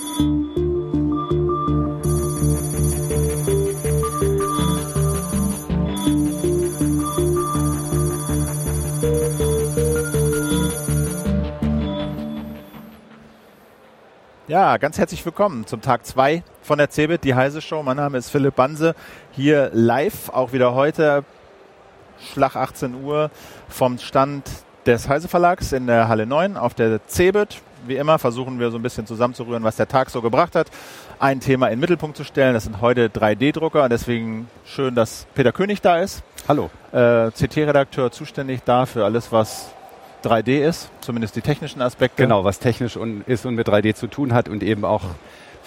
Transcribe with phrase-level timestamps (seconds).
[0.00, 0.08] Ja,
[14.78, 17.82] ganz herzlich willkommen zum Tag 2 von der CeBIT, die Heise Show.
[17.82, 18.94] Mein Name ist Philipp Banse,
[19.32, 21.24] hier live, auch wieder heute,
[22.32, 23.30] Schlag 18 Uhr,
[23.68, 24.48] vom Stand
[24.86, 27.60] des Heise Verlags in der Halle 9 auf der CeBIT.
[27.86, 30.68] Wie immer versuchen wir so ein bisschen zusammenzurühren, was der Tag so gebracht hat.
[31.18, 33.88] Ein Thema in den Mittelpunkt zu stellen, das sind heute 3D-Drucker.
[33.88, 36.22] Deswegen schön, dass Peter König da ist.
[36.48, 36.70] Hallo.
[36.92, 39.72] Äh, CT-Redakteur zuständig da für alles, was
[40.24, 42.22] 3D ist, zumindest die technischen Aspekte.
[42.22, 45.04] Genau, was technisch und ist und mit 3D zu tun hat und eben auch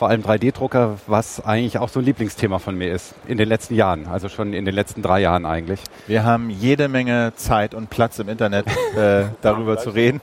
[0.04, 3.74] vor allem 3D-Drucker, was eigentlich auch so ein Lieblingsthema von mir ist in den letzten
[3.74, 5.80] Jahren, also schon in den letzten drei Jahren eigentlich.
[6.08, 8.66] Wir haben jede Menge Zeit und Platz im Internet
[8.98, 10.20] äh, darüber zu reden.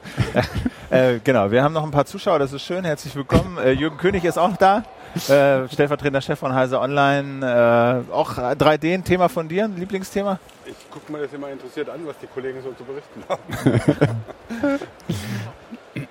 [0.90, 3.56] äh, genau, wir haben noch ein paar Zuschauer, das ist schön, herzlich willkommen.
[3.58, 4.82] Äh, Jürgen König ist auch da.
[5.14, 8.04] Äh, stellvertretender Chef von Heise Online.
[8.10, 10.40] Äh, auch 3D ein Thema von dir, ein Lieblingsthema?
[10.66, 14.80] Ich gucke mir das immer interessiert an, was die Kollegen so zu berichten haben.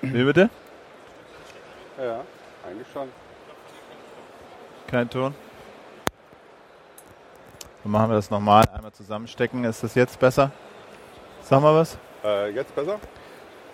[0.00, 0.48] Wie bitte?
[1.98, 2.20] Ja,
[2.68, 3.08] eigentlich schon.
[4.86, 5.34] Kein Ton.
[7.82, 8.64] Dann machen wir das nochmal.
[8.72, 9.64] Einmal zusammenstecken.
[9.64, 10.50] Ist das jetzt besser?
[11.42, 11.98] Sag mal was.
[12.24, 12.98] Äh, jetzt besser?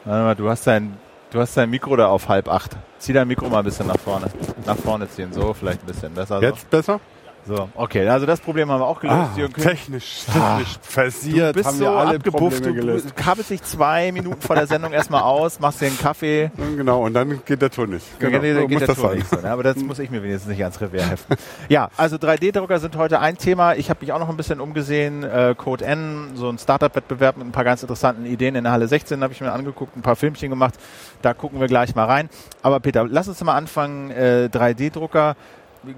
[0.04, 0.96] Warte mal, du hast dein,
[1.30, 2.72] du hast dein Mikro da auf halb acht.
[2.98, 4.26] Zieh dein Mikro mal ein bisschen nach vorne.
[4.66, 5.32] Nach vorne ziehen.
[5.32, 6.40] So, vielleicht ein bisschen besser.
[6.42, 6.66] Jetzt so.
[6.68, 7.00] besser?
[7.46, 9.18] So, okay, also das Problem haben wir auch gelöst.
[9.18, 13.10] Ah, technisch, technisch ah, versiert, du bist haben so wir alle abgebufft, Probleme gelöst.
[13.10, 16.50] Du kabelst dich zwei Minuten vor der Sendung erstmal aus, machst dir einen Kaffee.
[16.76, 18.18] Genau, und dann geht der Ton nicht.
[18.18, 18.60] Genau, genau.
[18.62, 19.50] so geht der Ton nicht so, ne?
[19.50, 21.36] Aber das muss ich mir wenigstens nicht ans Revers heften.
[21.68, 23.74] ja, also 3D-Drucker sind heute ein Thema.
[23.74, 25.22] Ich habe mich auch noch ein bisschen umgesehen.
[25.22, 28.88] Äh, Code N, so ein Startup-Wettbewerb mit ein paar ganz interessanten Ideen in der Halle
[28.88, 30.74] 16 habe ich mir angeguckt, ein paar Filmchen gemacht.
[31.20, 32.30] Da gucken wir gleich mal rein.
[32.62, 34.10] Aber Peter, lass uns mal anfangen.
[34.10, 35.36] Äh, 3D-Drucker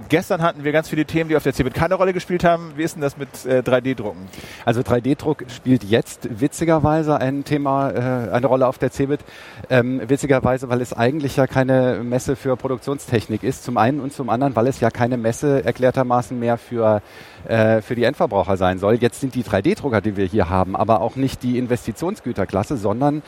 [0.09, 2.73] gestern hatten wir ganz viele Themen, die auf der CeBIT keine Rolle gespielt haben.
[2.77, 4.29] Wie ist denn das mit äh, 3D-Drucken?
[4.65, 9.21] Also 3D-Druck spielt jetzt witzigerweise ein Thema, äh, eine Rolle auf der CeBIT.
[9.71, 14.31] Ähm, witzigerweise, weil es eigentlich ja keine Messe für Produktionstechnik ist, zum einen und zum
[14.31, 17.03] anderen, weil es ja keine Messe erklärtermaßen mehr für
[17.49, 18.95] äh, für die Endverbraucher sein soll.
[18.95, 23.23] Jetzt sind die 3D-Drucker, die wir hier haben, aber auch nicht die Investitionsgüterklasse, sondern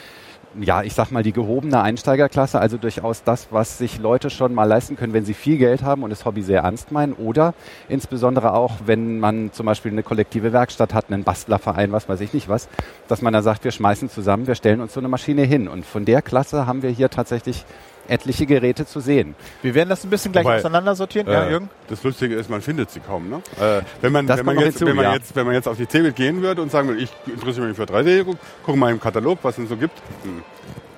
[0.61, 4.65] ja, ich sag mal, die gehobene Einsteigerklasse, also durchaus das, was sich Leute schon mal
[4.65, 7.13] leisten können, wenn sie viel Geld haben und das Hobby sehr ernst meinen.
[7.13, 7.55] Oder
[7.89, 12.33] insbesondere auch, wenn man zum Beispiel eine kollektive Werkstatt hat, einen Bastlerverein, was weiß ich
[12.33, 12.69] nicht was,
[13.09, 15.69] dass man da sagt, wir schmeißen zusammen, wir stellen uns so eine Maschine hin.
[15.69, 17.65] Und von der Klasse haben wir hier tatsächlich
[18.09, 19.35] etliche Geräte zu sehen.
[19.63, 21.71] Wir werden das ein bisschen gleich Wobei, auseinandersortieren, äh, ja, Jürgen?
[21.89, 23.29] Das Lustige ist, man findet sie kaum.
[23.29, 23.37] Ne?
[23.61, 25.15] Äh, wenn, man, wenn, man jetzt, hinzu, wenn, man ja.
[25.15, 27.77] jetzt, wenn man jetzt auf die CeBIT gehen würde und sagen würde, ich interessiere mich
[27.77, 28.25] für 3D,
[28.65, 29.97] guck mal im Katalog, was es so gibt.
[30.23, 30.43] Hm,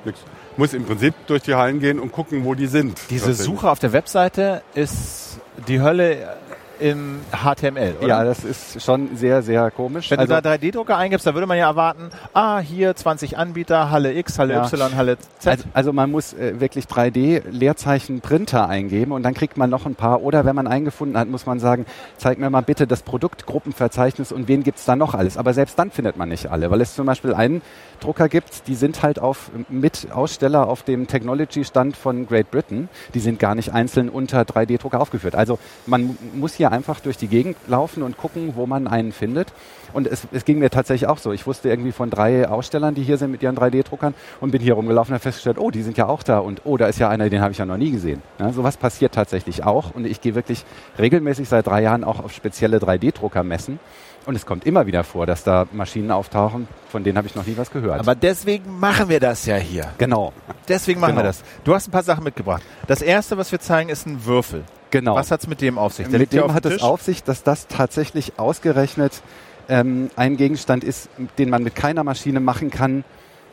[0.05, 0.21] nix.
[0.57, 3.01] Muss im Prinzip durch die Hallen gehen und gucken, wo die sind.
[3.09, 5.39] Diese Suche auf der Webseite ist
[5.69, 6.37] die Hölle
[6.81, 8.09] im HTML, oder?
[8.09, 10.11] Ja, das ist schon sehr, sehr komisch.
[10.11, 13.91] Wenn also, du da 3D-Drucker eingibst, dann würde man ja erwarten, ah, hier 20 Anbieter,
[13.91, 14.65] Halle X, Halle ja.
[14.65, 15.51] Y, Halle Z.
[15.53, 19.95] Also, also man muss äh, wirklich 3D-Leerzeichen Printer eingeben und dann kriegt man noch ein
[19.95, 20.23] paar.
[20.23, 21.87] Oder wenn man eingefunden hat, muss man sagen,
[22.17, 25.37] zeig mir mal bitte das Produktgruppenverzeichnis und wen gibt's da noch alles.
[25.37, 27.63] Aber selbst dann findet man nicht alle, weil es zum Beispiel einen
[28.01, 32.89] Drucker gibt, die sind halt auf, mit Aussteller auf dem Technology-Stand von Great Britain.
[33.15, 35.35] Die sind gar nicht einzeln unter 3D-Drucker aufgeführt.
[35.35, 39.53] Also man muss hier einfach durch die Gegend laufen und gucken, wo man einen findet.
[39.93, 41.33] Und es, es ging mir tatsächlich auch so.
[41.33, 44.75] Ich wusste irgendwie von drei Ausstellern, die hier sind mit ihren 3D-Druckern und bin hier
[44.75, 47.09] rumgelaufen und habe festgestellt, oh, die sind ja auch da und oh, da ist ja
[47.09, 48.23] einer, den habe ich ja noch nie gesehen.
[48.39, 50.65] Ja, sowas passiert tatsächlich auch und ich gehe wirklich
[50.99, 53.81] regelmäßig seit drei Jahren auch auf spezielle 3D-Drucker messen
[54.27, 57.47] und es kommt immer wieder vor, dass da Maschinen auftauchen, von denen habe ich noch
[57.47, 58.01] nie was gehört.
[58.01, 59.89] Aber deswegen machen wir das ja hier.
[59.99, 60.33] Genau.
[60.69, 61.23] Deswegen machen genau.
[61.23, 61.43] wir das.
[61.65, 62.63] Du hast ein paar Sachen mitgebracht.
[62.87, 64.65] Das erste, was wir zeigen, ist ein Würfel.
[64.91, 65.15] Genau.
[65.15, 66.09] Was hat es mit dem auf sich?
[66.09, 69.23] Der mit dem hat es auf sich, dass das tatsächlich ausgerechnet
[69.69, 71.09] ähm, ein Gegenstand ist,
[71.39, 73.05] den man mit keiner Maschine machen kann,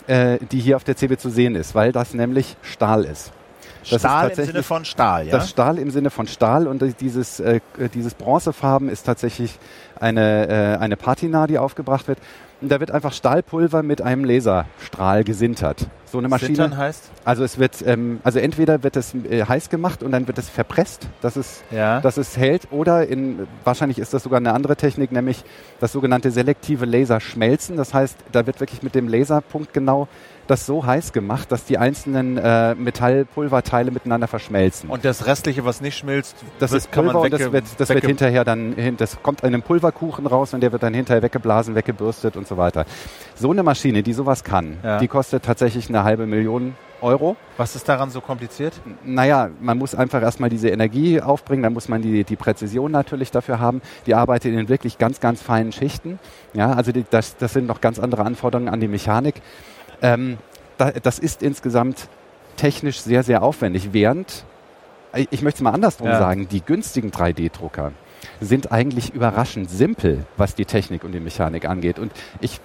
[0.07, 3.31] äh, die hier auf der CB zu sehen ist, weil das nämlich Stahl ist.
[3.89, 5.31] Das Stahl im Sinne von Stahl, ja?
[5.31, 7.59] Das Stahl im Sinne von Stahl und dieses, äh,
[7.93, 9.57] dieses Bronzefarben ist tatsächlich
[9.99, 12.19] eine, äh, eine Patina, die aufgebracht wird.
[12.59, 15.85] Und da wird einfach Stahlpulver mit einem Laserstrahl gesintert.
[16.05, 16.55] So eine Maschine.
[16.55, 17.03] Sintern heißt?
[17.23, 20.49] Also es wird, ähm, also entweder wird es äh, heiß gemacht und dann wird es
[20.49, 22.01] verpresst, dass es, ja.
[22.01, 25.43] dass es hält, oder in, wahrscheinlich ist das sogar eine andere Technik, nämlich
[25.79, 27.77] das sogenannte selektive Laserschmelzen.
[27.77, 30.07] Das heißt, da wird wirklich mit dem Laserpunkt genau
[30.47, 34.89] das so heiß gemacht, dass die einzelnen äh, Metallpulverteile miteinander verschmelzen.
[34.89, 38.43] Und das restliche, was nicht schmilzt, das ist Pulver und das wird, das wird hinterher
[38.43, 42.47] dann, das kommt in einem Pulverkuchen raus und der wird dann hinterher weggeblasen, weggebürstet und
[42.47, 42.85] so weiter.
[43.35, 44.99] So eine Maschine, die sowas kann, ja.
[44.99, 47.35] die kostet tatsächlich eine halbe Million Euro.
[47.57, 48.73] Was ist daran so kompliziert?
[49.03, 53.31] Naja, man muss einfach erstmal diese Energie aufbringen, dann muss man die, die Präzision natürlich
[53.31, 53.81] dafür haben.
[54.05, 56.19] Die arbeitet in wirklich ganz, ganz feinen Schichten.
[56.53, 59.35] Ja, also die, das, das sind noch ganz andere Anforderungen an die Mechanik.
[60.01, 60.37] Ähm,
[60.77, 62.07] da, das ist insgesamt
[62.55, 64.45] technisch sehr, sehr aufwendig, während,
[65.13, 66.19] ich möchte es mal andersrum ja.
[66.19, 67.91] sagen, die günstigen 3D-Drucker
[68.41, 71.99] sind eigentlich überraschend simpel, was die Technik und die Mechanik angeht.
[71.99, 72.11] Und
[72.41, 72.59] ich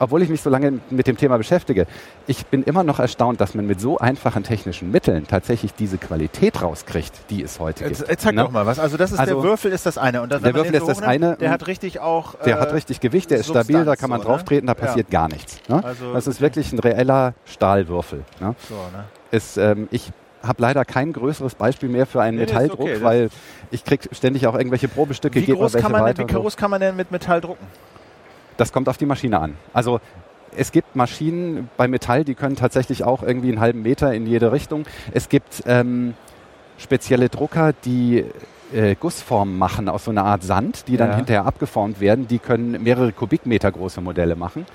[0.00, 1.86] obwohl ich mich so lange mit dem Thema beschäftige,
[2.26, 6.60] ich bin immer noch erstaunt, dass man mit so einfachen technischen Mitteln tatsächlich diese Qualität
[6.62, 8.08] rauskriegt, die es heute gibt.
[8.08, 8.42] Jetzt, zeig ne?
[8.42, 8.78] doch mal was.
[8.78, 10.22] Also das ist also der Würfel ist das eine.
[10.22, 11.36] Und das, der Würfel ist das eine.
[11.36, 12.34] Der hat richtig auch.
[12.34, 14.66] Der äh, hat richtig Gewicht, der ist Substanz, stabil, da kann man so, drauf treten,
[14.66, 15.20] da passiert ja.
[15.20, 15.60] gar nichts.
[15.68, 15.84] Ne?
[15.84, 18.24] Also, das ist wirklich ein reeller Stahlwürfel.
[18.40, 18.54] Ne?
[18.68, 19.04] So, ne?
[19.30, 20.10] Ist, ähm, ich
[20.42, 23.28] habe leider kein größeres Beispiel mehr für einen nee, Metalldruck, okay, weil
[23.70, 25.46] ich kriege ständig auch irgendwelche Probestücke.
[25.46, 27.66] Wie groß, kann man, denn, wie groß kann man denn mit Metall drucken?
[28.60, 29.56] Das kommt auf die Maschine an.
[29.72, 30.00] Also
[30.54, 34.52] es gibt Maschinen bei Metall, die können tatsächlich auch irgendwie einen halben Meter in jede
[34.52, 34.84] Richtung.
[35.12, 36.12] Es gibt ähm,
[36.76, 38.26] spezielle Drucker, die
[38.74, 41.16] äh, Gussformen machen aus so einer Art Sand, die dann ja.
[41.16, 42.28] hinterher abgeformt werden.
[42.28, 44.66] Die können mehrere Kubikmeter große Modelle machen.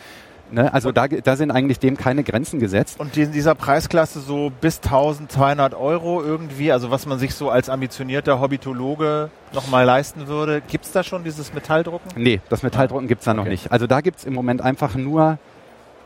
[0.51, 0.73] Ne?
[0.73, 2.99] Also da, da sind eigentlich dem keine Grenzen gesetzt.
[2.99, 7.69] Und in dieser Preisklasse so bis 1200 Euro irgendwie, also was man sich so als
[7.69, 12.11] ambitionierter Hobbytologe nochmal leisten würde, gibt es da schon dieses Metalldrucken?
[12.15, 13.39] Nee, das Metalldrucken gibt es da okay.
[13.39, 13.71] noch nicht.
[13.71, 15.37] Also da gibt es im Moment einfach nur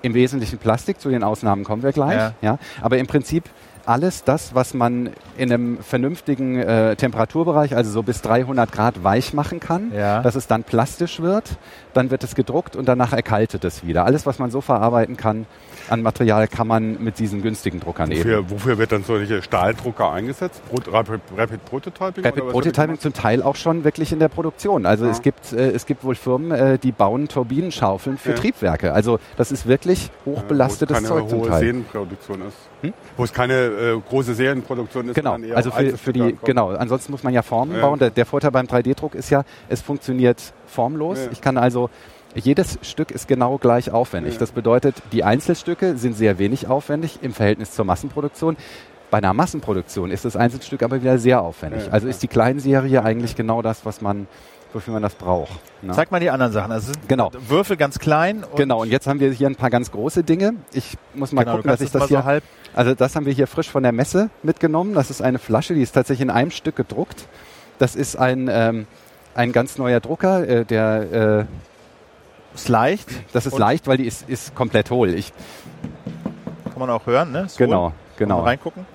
[0.02, 2.18] im Wesentlichen Plastik, zu den Ausnahmen kommen wir gleich.
[2.18, 2.34] Ja.
[2.42, 2.60] ja.
[2.82, 3.44] Aber im Prinzip
[3.90, 9.34] alles das, was man in einem vernünftigen äh, Temperaturbereich, also so bis 300 Grad weich
[9.34, 10.22] machen kann, ja.
[10.22, 11.58] dass es dann plastisch wird,
[11.96, 14.06] dann wird es gedruckt und danach erkaltet es wieder.
[14.06, 15.48] Alles, was man so verarbeiten kann
[15.92, 18.50] an Material, kann man mit diesen günstigen Druckern wofür, eben.
[18.50, 20.62] Wofür wird dann solche Stahldrucker eingesetzt?
[20.92, 22.26] Rapid, Rapid Prototyping?
[22.26, 24.86] Rapid Prototyping zum Teil auch schon wirklich in der Produktion.
[24.86, 25.12] Also ja.
[25.12, 28.36] es, gibt, äh, es gibt wohl Firmen, äh, die bauen Turbinenschaufeln für ja.
[28.36, 28.94] Triebwerke.
[28.94, 31.60] Also das ist wirklich hochbelastetes ja, Zeug zum Teil.
[31.60, 32.58] Serienproduktion ist.
[32.82, 32.94] Hm?
[33.18, 35.16] Wo es keine äh, große Serienproduktion ist.
[35.16, 36.70] Genau, also für, für die, genau.
[36.70, 38.00] Ansonsten muss man ja Formen bauen.
[38.00, 41.20] Der, der, Vorteil beim 3D-Druck ist ja, es funktioniert formlos.
[41.32, 41.90] Ich kann also
[42.36, 44.34] jedes Stück ist genau gleich aufwendig.
[44.34, 44.40] Ja.
[44.40, 48.58] Das bedeutet, die Einzelstücke sind sehr wenig aufwendig im Verhältnis zur Massenproduktion.
[49.12, 51.92] Bei einer Massenproduktion ist das Einzelstück aber wieder sehr aufwendig.
[51.92, 54.28] Also ist die Kleinserie eigentlich genau das, was man
[54.74, 55.60] wofür man das braucht.
[55.82, 55.94] Ne?
[55.94, 56.72] Zeig mal die anderen Sachen.
[56.72, 57.32] Also genau.
[57.48, 58.44] Würfel ganz klein.
[58.44, 60.54] Und genau, und jetzt haben wir hier ein paar ganz große Dinge.
[60.74, 62.44] Ich muss mal genau, gucken, dass ich das hier so halb.
[62.74, 64.94] Also das haben wir hier frisch von der Messe mitgenommen.
[64.94, 67.28] Das ist eine Flasche, die ist tatsächlich in einem Stück gedruckt.
[67.80, 68.88] Das ist ein, ähm,
[69.34, 71.46] ein ganz neuer Drucker, äh, der äh,
[72.54, 73.10] ist leicht.
[73.34, 75.14] Das ist leicht, weil die ist, ist komplett hohl.
[75.14, 75.34] Ich
[76.66, 77.42] kann man auch hören, ne?
[77.42, 77.94] Ist genau, hohl.
[78.18, 78.42] genau.
[78.42, 78.86] reingucken.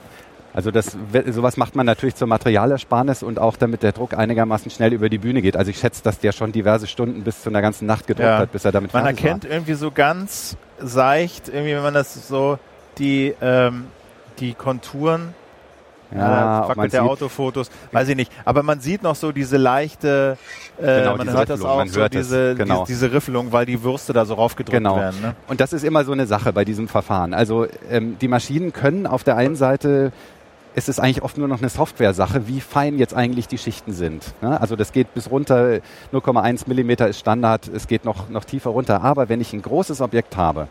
[0.55, 0.97] Also das,
[1.31, 5.19] sowas macht man natürlich zur Materialersparnis und auch damit der Druck einigermaßen schnell über die
[5.19, 5.57] Bühne geht.
[5.57, 8.39] Also ich schätze, dass der schon diverse Stunden bis zu einer ganzen Nacht gedruckt ja.
[8.39, 9.51] hat, bis er damit Man erkennt war.
[9.51, 12.61] irgendwie so ganz seicht, irgendwie wenn man das so
[12.99, 13.87] die, ähm,
[14.39, 15.35] die Konturen
[16.13, 18.33] ja, ja der Autofotos, weiß ich nicht.
[18.45, 20.37] Aber man sieht noch so diese leichte,
[20.79, 22.85] äh, genau, man hört das auch, so diese, genau.
[22.85, 24.97] diese, diese Riffelung, weil die Würste da so raufgedrückt genau.
[24.97, 25.21] werden.
[25.21, 25.35] Ne?
[25.49, 27.35] Und das ist immer so eine Sache bei diesem Verfahren.
[27.35, 30.13] Also ähm, die Maschinen können auf der einen Seite
[30.75, 34.35] ist es eigentlich oft nur noch eine Software-Sache, wie fein jetzt eigentlich die Schichten sind.
[34.43, 34.61] Ne?
[34.61, 35.81] Also das geht bis runter,
[36.13, 39.03] 0,1 Millimeter ist Standard, es geht noch, noch tiefer runter.
[39.03, 40.69] Aber wenn ich ein großes Objekt habe,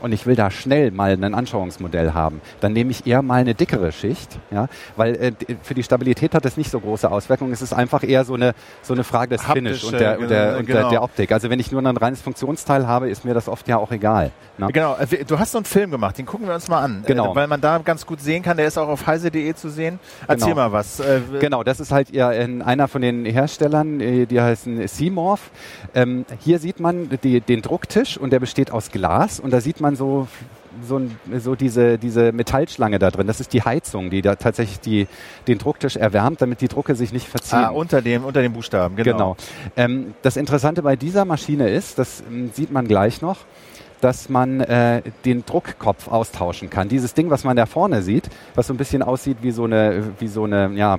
[0.00, 3.54] und ich will da schnell mal ein Anschauungsmodell haben, dann nehme ich eher mal eine
[3.54, 7.52] dickere Schicht, ja, weil äh, für die Stabilität hat es nicht so große Auswirkungen.
[7.52, 10.58] Es ist einfach eher so eine so eine Frage des Finish und der, und der,
[10.58, 10.80] und genau.
[10.80, 11.32] der, der, Optik.
[11.32, 14.30] Also wenn ich nur ein reines Funktionsteil habe, ist mir das oft ja auch egal.
[14.58, 14.68] Ne?
[14.72, 14.96] Genau.
[14.96, 17.32] Äh, du hast so einen Film gemacht, den gucken wir uns mal an, genau.
[17.32, 18.56] Äh, weil man da ganz gut sehen kann.
[18.56, 19.98] Der ist auch auf heise.de zu sehen.
[20.26, 20.56] Erzähl genau.
[20.56, 21.00] mal was.
[21.00, 25.50] Äh, genau, das ist halt ja einer von den Herstellern, äh, die heißen Seamorph.
[25.94, 29.80] Ähm, hier sieht man die, den Drucktisch und der besteht aus Glas und da sieht
[29.80, 30.28] man man so
[30.86, 31.00] so,
[31.38, 33.26] so diese, diese Metallschlange da drin.
[33.26, 35.08] Das ist die Heizung, die da tatsächlich die,
[35.46, 37.58] den Drucktisch erwärmt, damit die Drucke sich nicht verziehen.
[37.58, 39.12] Ah, unter dem, unter dem Buchstaben, genau.
[39.12, 39.36] genau.
[39.76, 43.38] Ähm, das Interessante bei dieser Maschine ist, das ähm, sieht man gleich noch,
[44.00, 46.88] dass man äh, den Druckkopf austauschen kann.
[46.88, 50.04] Dieses Ding, was man da vorne sieht, was so ein bisschen aussieht wie so eine,
[50.20, 50.98] wie so eine, ja,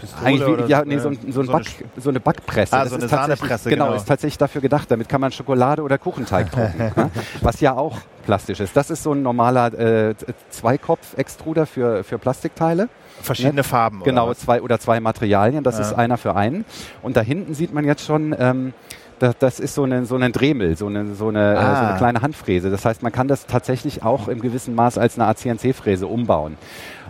[0.00, 2.76] Pistole Eigentlich wie, ja, nee, so, ein, so, ein so, Back, eine, so eine Backpresse.
[2.76, 3.96] Ah, das so eine ist Sahnepresse, genau, genau.
[3.96, 4.90] ist tatsächlich dafür gedacht.
[4.90, 6.92] Damit kann man Schokolade oder Kuchenteig drucken.
[6.96, 7.10] ja?
[7.42, 8.76] Was ja auch plastisch ist.
[8.76, 10.14] Das ist so ein normaler äh,
[10.50, 12.88] Zweikopf-Extruder für, für Plastikteile.
[13.22, 13.64] Verschiedene ne?
[13.64, 14.38] Farben, oder Genau, was?
[14.38, 15.64] zwei oder zwei Materialien.
[15.64, 15.82] Das ja.
[15.82, 16.64] ist einer für einen.
[17.02, 18.72] Und da hinten sieht man jetzt schon, ähm,
[19.20, 21.76] Das, das ist so eine, so ein Dremel, so eine, so, eine, ah.
[21.76, 22.70] so eine kleine Handfräse.
[22.70, 26.56] Das heißt, man kann das tatsächlich auch im gewissen Maß als eine ACNC-Fräse umbauen.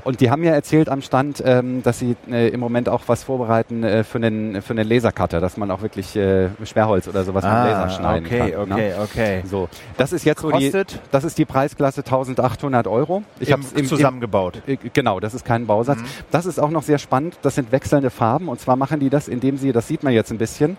[0.02, 3.22] Und die haben mir erzählt am Stand, ähm, dass sie äh, im Moment auch was
[3.22, 7.44] vorbereiten äh, für einen für einen Lasercutter, dass man auch wirklich äh, Schwerholz oder sowas
[7.44, 8.48] ah, mit Laser schneiden okay, kann.
[8.48, 8.94] Okay, okay, ne?
[9.02, 9.42] okay.
[9.46, 10.90] So, das ist jetzt Kostet?
[10.90, 13.22] so die, das ist die Preisklasse 1800 Euro.
[13.38, 14.62] Ich habe es zusammengebaut.
[14.66, 15.98] Im, äh, genau, das ist kein Bausatz.
[15.98, 16.06] Mhm.
[16.30, 17.38] Das ist auch noch sehr spannend.
[17.42, 20.30] Das sind wechselnde Farben und zwar machen die das, indem sie, das sieht man jetzt
[20.30, 20.76] ein bisschen,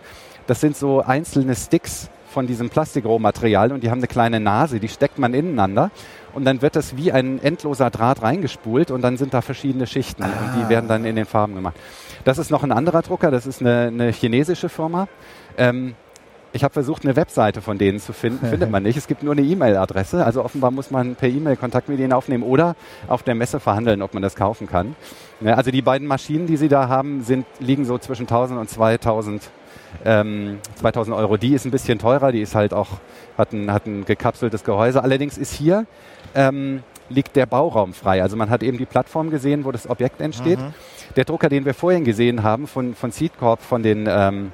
[0.52, 4.90] das sind so einzelne Sticks von diesem Plastikrohmaterial und die haben eine kleine Nase, die
[4.90, 5.92] steckt man ineinander
[6.34, 10.24] und dann wird das wie ein endloser Draht reingespult und dann sind da verschiedene Schichten
[10.24, 10.28] ah.
[10.28, 11.78] und die werden dann in den Farben gemacht.
[12.26, 15.08] Das ist noch ein anderer Drucker, das ist eine, eine chinesische Firma.
[15.58, 15.96] Ähm,
[16.54, 18.98] ich habe versucht, eine Webseite von denen zu finden, findet man nicht.
[18.98, 22.44] Es gibt nur eine E-Mail-Adresse, also offenbar muss man per E-Mail Kontakt mit denen aufnehmen
[22.44, 22.76] oder
[23.08, 24.96] auf der Messe verhandeln, ob man das kaufen kann.
[25.44, 29.50] Also die beiden Maschinen, die sie da haben, sind, liegen so zwischen 1000 und 2000
[30.06, 31.38] ähm, 2000 Euro.
[31.38, 32.88] Die ist ein bisschen teurer, die ist halt auch,
[33.38, 35.04] hat ein, hat ein gekapseltes Gehäuse.
[35.04, 35.86] Allerdings ist hier
[36.34, 38.22] ähm, liegt der Bauraum frei.
[38.22, 40.60] Also man hat eben die Plattform gesehen, wo das Objekt entsteht.
[40.60, 40.74] Mhm.
[41.16, 44.52] Der Drucker, den wir vorhin gesehen haben von, von Seedcorp, von den ähm,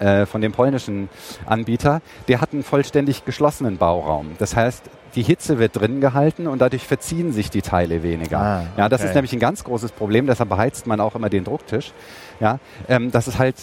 [0.00, 1.08] äh, von dem polnischen
[1.46, 4.32] Anbieter, der hat einen vollständig geschlossenen Bauraum.
[4.38, 4.82] Das heißt,
[5.14, 8.38] die Hitze wird drin gehalten und dadurch verziehen sich die Teile weniger.
[8.38, 8.68] Ah, okay.
[8.78, 11.92] Ja, das ist nämlich ein ganz großes Problem, deshalb beheizt man auch immer den Drucktisch.
[12.38, 13.56] Ja, ähm, das ist halt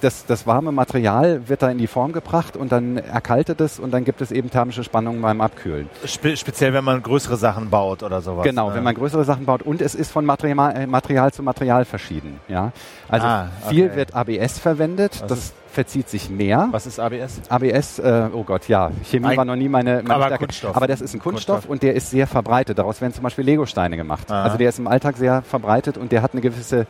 [0.00, 3.90] das, das warme Material wird da in die Form gebracht und dann erkaltet es und
[3.92, 5.88] dann gibt es eben thermische Spannungen beim Abkühlen.
[6.04, 8.44] Spe speziell, wenn man größere Sachen baut oder sowas.
[8.44, 8.76] Genau, ne?
[8.76, 12.40] wenn man größere Sachen baut und es ist von Material, äh, Material zu Material verschieden.
[12.48, 12.72] Ja?
[13.08, 13.74] Also ah, okay.
[13.74, 16.68] viel wird ABS verwendet, Was das verzieht sich mehr.
[16.72, 17.40] Was ist ABS?
[17.48, 20.46] ABS, äh, oh Gott, ja, Chemie Ein, war noch nie meine, meine aber Stärke.
[20.46, 20.76] Kunststoff.
[20.76, 22.78] Aber das ist ein Kunststoff, Kunststoff, und der ist sehr verbreitet.
[22.78, 24.30] Daraus werden zum Beispiel Legosteine gemacht.
[24.30, 24.42] Aha.
[24.42, 26.86] Also der ist im Alltag sehr verbreitet und der hat eine gewisse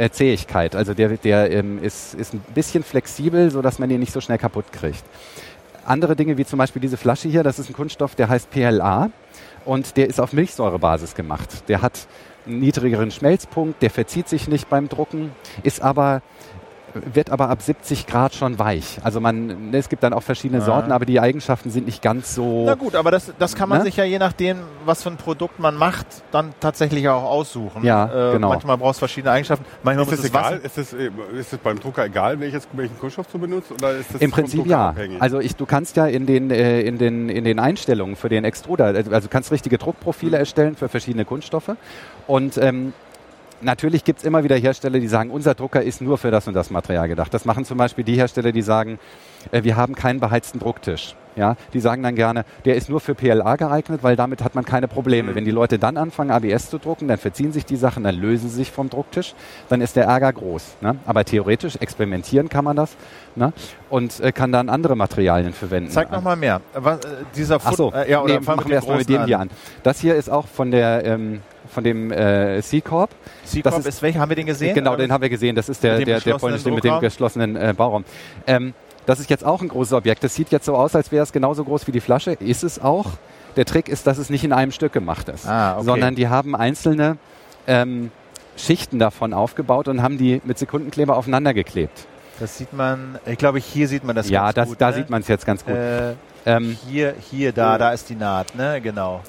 [0.00, 0.74] äh, Zähigkeit.
[0.74, 4.38] Also der, der ähm, ist, ist ein bisschen flexibel, sodass man ihn nicht so schnell
[4.38, 5.04] kaputt kriegt.
[5.84, 9.10] Andere Dinge wie zum Beispiel diese Flasche hier, das ist ein Kunststoff, der heißt PLA
[9.64, 11.68] und der ist auf Milchsäurebasis gemacht.
[11.68, 12.06] Der hat
[12.46, 16.22] einen niedrigeren Schmelzpunkt, der verzieht sich nicht beim Drucken, ist aber
[16.94, 18.98] wird aber ab 70 Grad schon weich.
[19.02, 22.34] Also man, ne, es gibt dann auch verschiedene Sorten, aber die Eigenschaften sind nicht ganz
[22.34, 22.64] so.
[22.66, 23.84] Na gut, aber das, das kann man ne?
[23.84, 27.84] sich ja je nachdem, was für ein Produkt man macht, dann tatsächlich auch aussuchen.
[27.84, 28.48] Ja, äh, genau.
[28.50, 29.64] Manchmal brauchst du verschiedene Eigenschaften.
[29.82, 30.60] Manchmal ist es egal?
[30.62, 33.70] Ist es, äh, ist es beim Drucker egal, welches, welchen Kunststoff du benutzt?
[33.72, 34.90] Oder ist das Im Prinzip ja.
[34.90, 35.22] Abhängig?
[35.22, 38.44] Also ich, du kannst ja in den, äh, in, den, in den Einstellungen für den
[38.44, 40.40] Extruder, also du kannst richtige Druckprofile mhm.
[40.40, 41.76] erstellen für verschiedene Kunststoffe.
[42.26, 42.92] Und ähm,
[43.60, 46.54] natürlich gibt es immer wieder Hersteller, die sagen, unser Drucker ist nur für das und
[46.54, 47.32] das Material gedacht.
[47.32, 48.98] Das machen zum Beispiel die Hersteller, die sagen,
[49.52, 51.14] äh, wir haben keinen beheizten Drucktisch.
[51.36, 54.64] Ja, die sagen dann gerne, der ist nur für PLA geeignet, weil damit hat man
[54.64, 55.34] keine Probleme.
[55.34, 58.48] Wenn die Leute dann anfangen, ABS zu drucken, dann verziehen sich die Sachen, dann lösen
[58.48, 59.34] sie sich vom Drucktisch,
[59.68, 60.78] dann ist der Ärger groß.
[60.80, 60.96] Ne?
[61.06, 62.96] Aber theoretisch experimentieren kann man das
[63.36, 63.52] ne?
[63.88, 65.90] und äh, kann dann andere Materialien verwenden.
[65.90, 66.60] Zeig nochmal mehr.
[66.74, 69.38] Was, äh, dieser Foot, so, äh, ja, oder nee, machen wir erstmal mit dem hier
[69.38, 69.50] an.
[69.84, 73.10] Das hier ist auch von der ähm, von dem äh, C-Corp.
[73.44, 74.20] C-Corp ist, ist welcher?
[74.20, 74.74] Haben wir den gesehen?
[74.74, 75.56] Genau, den haben wir gesehen.
[75.56, 78.04] Das ist der, der, der polnische mit dem geschlossenen äh, Bauraum.
[78.46, 78.74] Ähm,
[79.06, 80.22] das ist jetzt auch ein großes Objekt.
[80.22, 82.32] Das sieht jetzt so aus, als wäre es genauso groß wie die Flasche.
[82.32, 83.06] Ist es auch.
[83.56, 85.84] Der Trick ist, dass es nicht in einem Stück gemacht ist, ah, okay.
[85.84, 87.16] sondern die haben einzelne
[87.66, 88.12] ähm,
[88.56, 92.06] Schichten davon aufgebaut und haben die mit Sekundenkleber aufeinander geklebt.
[92.38, 94.80] Das sieht man, ich glaube, hier sieht man das ja, ganz das, gut.
[94.80, 95.02] Ja, da ne?
[95.02, 95.74] sieht man es jetzt ganz gut.
[95.74, 96.14] Äh,
[96.46, 98.80] ähm, hier, hier, da, da ist die Naht, ne?
[98.80, 99.20] Genau.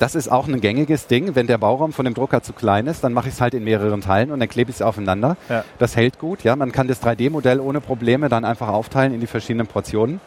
[0.00, 1.34] Das ist auch ein gängiges Ding.
[1.34, 3.64] Wenn der Bauraum von dem Drucker zu klein ist, dann mache ich es halt in
[3.64, 5.36] mehreren Teilen und dann klebe ich es aufeinander.
[5.50, 5.62] Ja.
[5.78, 6.42] Das hält gut.
[6.42, 10.20] Ja, man kann das 3D-Modell ohne Probleme dann einfach aufteilen in die verschiedenen Portionen.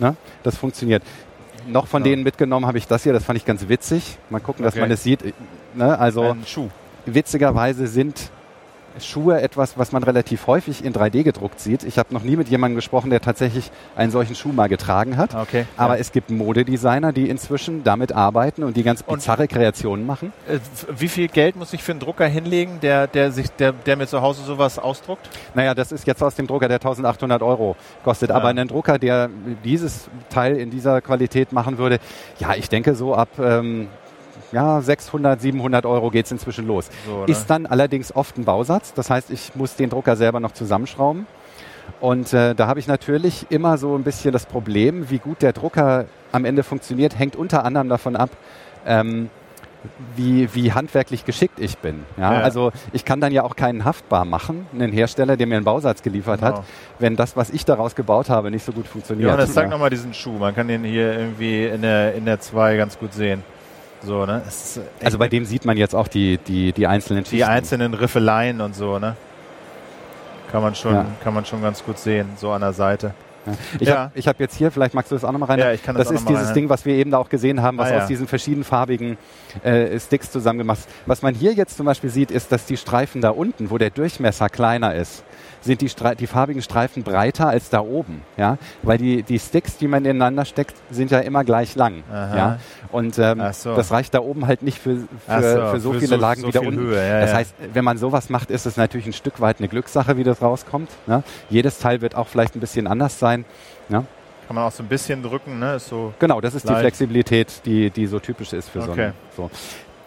[0.00, 0.16] Ne?
[0.42, 1.04] Das funktioniert.
[1.68, 2.10] Noch von ja.
[2.10, 3.12] denen mitgenommen habe ich das hier.
[3.12, 4.18] Das fand ich ganz witzig.
[4.30, 4.74] Mal gucken, okay.
[4.74, 5.32] dass man es sieht.
[5.74, 5.96] Ne?
[5.96, 6.34] Also
[7.06, 8.32] witzigerweise sind
[8.98, 11.84] Schuhe etwas, was man relativ häufig in 3D gedruckt sieht.
[11.84, 15.34] Ich habe noch nie mit jemandem gesprochen, der tatsächlich einen solchen Schuh mal getragen hat.
[15.34, 16.00] Okay, Aber ja.
[16.00, 20.32] es gibt Modedesigner, die inzwischen damit arbeiten und die ganz bizarre und, Kreationen machen.
[20.48, 20.58] Äh,
[20.96, 24.06] wie viel Geld muss ich für einen Drucker hinlegen, der, der, sich, der, der mir
[24.06, 25.28] zu Hause sowas ausdruckt?
[25.54, 28.30] Naja, das ist jetzt aus dem Drucker, der 1800 Euro kostet.
[28.30, 28.36] Ja.
[28.36, 29.30] Aber ein Drucker, der
[29.64, 31.98] dieses Teil in dieser Qualität machen würde,
[32.38, 33.88] ja, ich denke so ab ähm,
[34.52, 36.88] ja, 600, 700 Euro geht es inzwischen los.
[37.06, 38.94] So, Ist dann allerdings oft ein Bausatz.
[38.94, 41.26] Das heißt, ich muss den Drucker selber noch zusammenschrauben.
[42.00, 45.52] Und äh, da habe ich natürlich immer so ein bisschen das Problem, wie gut der
[45.52, 48.30] Drucker am Ende funktioniert, hängt unter anderem davon ab,
[48.86, 49.28] ähm,
[50.14, 52.04] wie, wie handwerklich geschickt ich bin.
[52.16, 52.34] Ja?
[52.34, 52.40] ja?
[52.40, 56.02] Also ich kann dann ja auch keinen haftbar machen, einen Hersteller, der mir einen Bausatz
[56.02, 56.58] geliefert genau.
[56.58, 56.64] hat,
[56.98, 59.30] wenn das, was ich daraus gebaut habe, nicht so gut funktioniert.
[59.30, 59.70] Ja, das zeigt ja.
[59.70, 60.38] nochmal diesen Schuh.
[60.38, 63.42] Man kann den hier irgendwie in der, in der 2 ganz gut sehen.
[64.02, 64.42] So, ne?
[65.02, 67.36] also bei dem sieht man jetzt auch die, die, die einzelnen Schichten.
[67.36, 69.16] Die einzelnen Riffeleien und so, ne?
[70.50, 71.06] Kann man schon, ja.
[71.22, 73.14] kann man schon ganz gut sehen, so an der Seite.
[73.78, 74.10] Ich ja.
[74.14, 75.58] habe hab jetzt hier, vielleicht magst du das auch nochmal rein.
[75.58, 76.54] Ja, ich kann das, das ist dieses rein.
[76.54, 79.16] Ding, was wir eben da auch gesehen haben, was ah, aus diesen verschiedenfarbigen
[79.62, 80.88] äh, Sticks zusammengemacht ist.
[81.06, 83.90] Was man hier jetzt zum Beispiel sieht, ist, dass die Streifen da unten, wo der
[83.90, 85.24] Durchmesser kleiner ist,
[85.60, 89.88] sind die, die farbigen Streifen breiter als da oben, ja, weil die, die Sticks, die
[89.88, 92.36] man ineinander steckt, sind ja immer gleich lang, Aha.
[92.36, 92.58] ja,
[92.92, 93.74] und ähm, so.
[93.74, 96.40] das reicht da oben halt nicht für, für, so, für so für viele so, Lagen
[96.42, 96.80] so wie da unten.
[96.80, 97.36] Höhe, ja, das ja.
[97.36, 100.42] heißt, wenn man sowas macht, ist es natürlich ein Stück weit eine Glückssache, wie das
[100.42, 100.90] rauskommt.
[101.06, 101.22] Ne?
[101.48, 103.44] Jedes Teil wird auch vielleicht ein bisschen anders sein.
[103.88, 104.04] Ne?
[104.46, 105.76] Kann man auch so ein bisschen drücken, ne?
[105.76, 106.78] Ist so genau, das ist leicht.
[106.78, 109.12] die Flexibilität, die, die so typisch ist für okay.
[109.36, 109.50] so, so.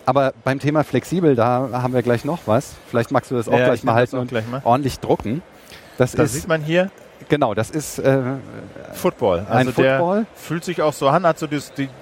[0.06, 2.76] Aber beim Thema flexibel, da haben wir gleich noch was.
[2.90, 4.62] Vielleicht magst du das auch ja, gleich mal halten und mal.
[4.64, 5.42] ordentlich drucken.
[5.98, 6.92] Das, das ist, sieht man hier.
[7.30, 8.22] Genau, das ist äh,
[8.94, 9.46] Football.
[9.50, 10.26] Also ein Football.
[10.36, 11.60] fühlt sich auch so an, hat so die,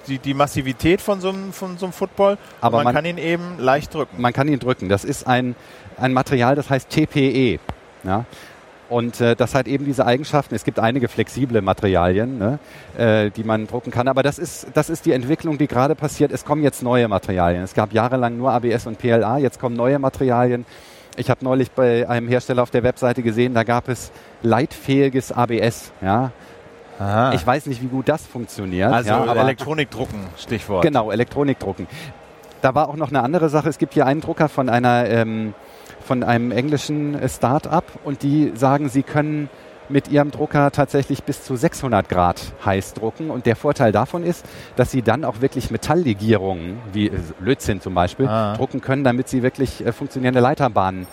[0.08, 2.38] die, die Massivität von so, einem, von so einem Football.
[2.60, 4.20] Aber man, man, kann ihn eben leicht drücken.
[4.20, 4.88] Man kann ihn drücken.
[4.88, 5.54] Das ist ein,
[5.96, 7.60] ein Material, das heißt TPE.
[8.04, 8.24] Ja?
[8.92, 10.54] Und äh, das hat eben diese Eigenschaften.
[10.54, 12.58] Es gibt einige flexible Materialien, ne,
[12.98, 14.06] äh, die man drucken kann.
[14.06, 16.30] Aber das ist, das ist die Entwicklung, die gerade passiert.
[16.30, 17.62] Es kommen jetzt neue Materialien.
[17.62, 19.38] Es gab jahrelang nur ABS und PLA.
[19.38, 20.66] Jetzt kommen neue Materialien.
[21.16, 25.92] Ich habe neulich bei einem Hersteller auf der Webseite gesehen, da gab es leitfähiges ABS.
[26.02, 26.32] Ja,
[26.98, 27.32] Aha.
[27.32, 28.92] Ich weiß nicht, wie gut das funktioniert.
[28.92, 30.82] Also ja, Elektronikdrucken, Stichwort.
[30.82, 31.86] Genau, Elektronikdrucken.
[32.60, 33.68] Da war auch noch eine andere Sache.
[33.68, 35.54] Es gibt hier einen Drucker von einer ähm,
[36.12, 39.48] von einem englischen Start-up und die sagen, sie können
[39.88, 43.30] mit ihrem Drucker tatsächlich bis zu 600 Grad heiß drucken.
[43.30, 44.44] Und der Vorteil davon ist,
[44.76, 48.54] dass sie dann auch wirklich Metalllegierungen, wie Lötzinn zum Beispiel, ah.
[48.58, 51.06] drucken können, damit sie wirklich äh, funktionierende Leiterbahnen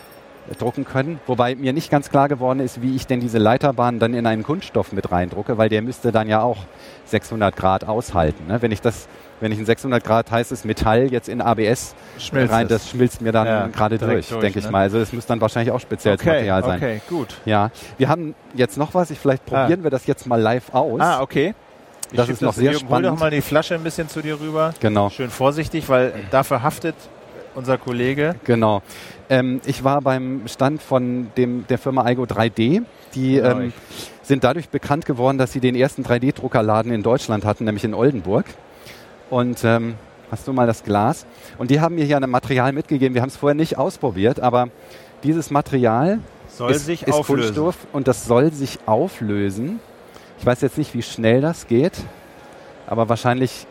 [0.57, 1.19] drucken können.
[1.27, 4.43] Wobei mir nicht ganz klar geworden ist, wie ich denn diese Leiterbahnen dann in einen
[4.43, 6.57] Kunststoff mit reindrucke, weil der müsste dann ja auch
[7.05, 8.47] 600 Grad aushalten.
[8.47, 8.61] Ne?
[8.61, 9.07] Wenn ich das
[9.41, 13.31] wenn ich ein 600 Grad heißes Metall jetzt in ABS Schmilzt rein, das schmilzt mir
[13.31, 14.65] dann ja, gerade durch, durch denke ne?
[14.65, 14.81] ich mal.
[14.81, 16.77] Also es muss dann wahrscheinlich auch spezielles okay, Material sein.
[16.77, 17.35] Okay, gut.
[17.45, 19.11] Ja, wir haben jetzt noch was.
[19.11, 19.61] Ich vielleicht ah.
[19.61, 19.83] probieren ah.
[19.83, 20.99] wir das jetzt mal live aus.
[20.99, 21.53] Ah, okay.
[22.11, 23.07] Ich das ist noch sehr spannend.
[23.07, 24.73] Hol doch mal die Flasche ein bisschen zu dir rüber.
[24.79, 25.09] Genau.
[25.09, 26.95] Schön vorsichtig, weil dafür haftet
[27.59, 28.35] unser Kollege.
[28.45, 28.81] Genau.
[29.29, 32.83] Ähm, ich war beim Stand von dem, der Firma Igo 3D.
[33.15, 33.73] Die genau, ähm,
[34.23, 38.45] sind dadurch bekannt geworden, dass sie den ersten 3D-Druckerladen in Deutschland hatten, nämlich in Oldenburg.
[39.29, 39.95] Und ähm,
[40.31, 41.25] hast du mal das Glas?
[41.57, 43.13] Und die haben mir hier ein Material mitgegeben.
[43.13, 44.69] Wir haben es vorher nicht ausprobiert, aber
[45.23, 47.43] dieses Material soll ist, sich ist auflösen.
[47.43, 49.79] Kunststoff und das soll sich auflösen.
[50.39, 51.93] Ich weiß jetzt nicht, wie schnell das geht,
[52.87, 53.67] aber wahrscheinlich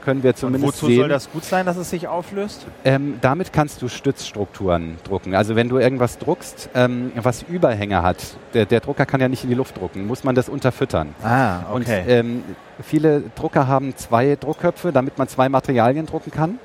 [0.00, 1.00] können wir zumindest wozu sehen.
[1.00, 2.66] soll das gut sein, dass es sich auflöst?
[2.84, 5.34] Ähm, damit kannst du Stützstrukturen drucken.
[5.34, 8.18] Also wenn du irgendwas druckst, ähm, was Überhänge hat,
[8.54, 11.14] der, der, Drucker kann ja nicht in die Luft drucken, muss man das unterfüttern.
[11.22, 11.74] Ah, okay.
[11.74, 12.44] Und ähm,
[12.82, 16.58] viele Drucker haben zwei Druckköpfe, damit man zwei Materialien drucken kann.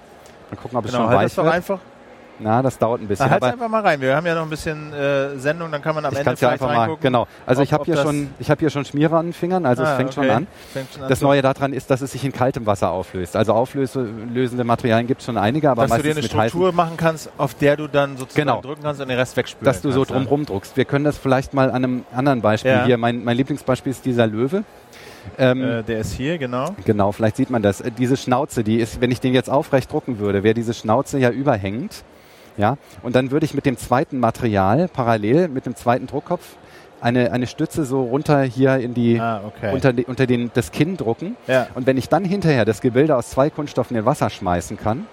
[0.50, 1.48] Mal gucken, ob es genau, schon halt weich wird.
[1.48, 1.80] einfach
[2.40, 3.26] na, das dauert ein bisschen.
[3.28, 4.02] Na, halt einfach mal rein.
[4.02, 6.42] Wir haben ja noch ein bisschen äh, Sendung, dann kann man am ich Ende vielleicht
[6.42, 7.28] ja einfach mal, Genau.
[7.46, 9.84] Also ob, ich habe hier schon, ich habe hier schon Schmierer an den Fingern, also
[9.84, 10.28] ah, es fängt okay.
[10.28, 10.48] schon an.
[10.74, 13.36] Fängt schon an das Neue daran ist, dass es sich in kaltem Wasser auflöst.
[13.36, 16.98] Also auflösende Materialien gibt es schon einige, aber dass meistens du dir eine Struktur machen
[16.98, 18.62] kannst, auf der du dann sozusagen genau.
[18.62, 20.78] drücken kannst und den Rest wegspülen Dass du so drumherum druckst.
[20.78, 22.86] Wir können das vielleicht mal an einem anderen Beispiel ja.
[22.86, 22.98] hier.
[22.98, 24.64] Mein, mein Lieblingsbeispiel ist dieser Löwe.
[25.38, 26.76] Ähm, äh, der ist hier, genau.
[26.86, 27.84] Genau, vielleicht sieht man das.
[27.98, 31.30] Diese Schnauze, die ist, wenn ich den jetzt aufrecht drucken würde, wäre diese Schnauze ja
[31.30, 32.04] überhängend.
[32.58, 32.78] Ja?
[33.04, 36.56] Und dann würde ich mit dem zweiten Material parallel, mit dem zweiten Druckkopf,
[37.02, 39.74] eine, eine Stütze so runter hier in die, ah, okay.
[39.74, 41.36] unter, die, unter den, das Kinn drucken.
[41.48, 41.68] Ja.
[41.76, 45.06] Und wenn ich dann hinterher das Gebilde aus zwei Kunststoffen in Wasser schmeißen kann,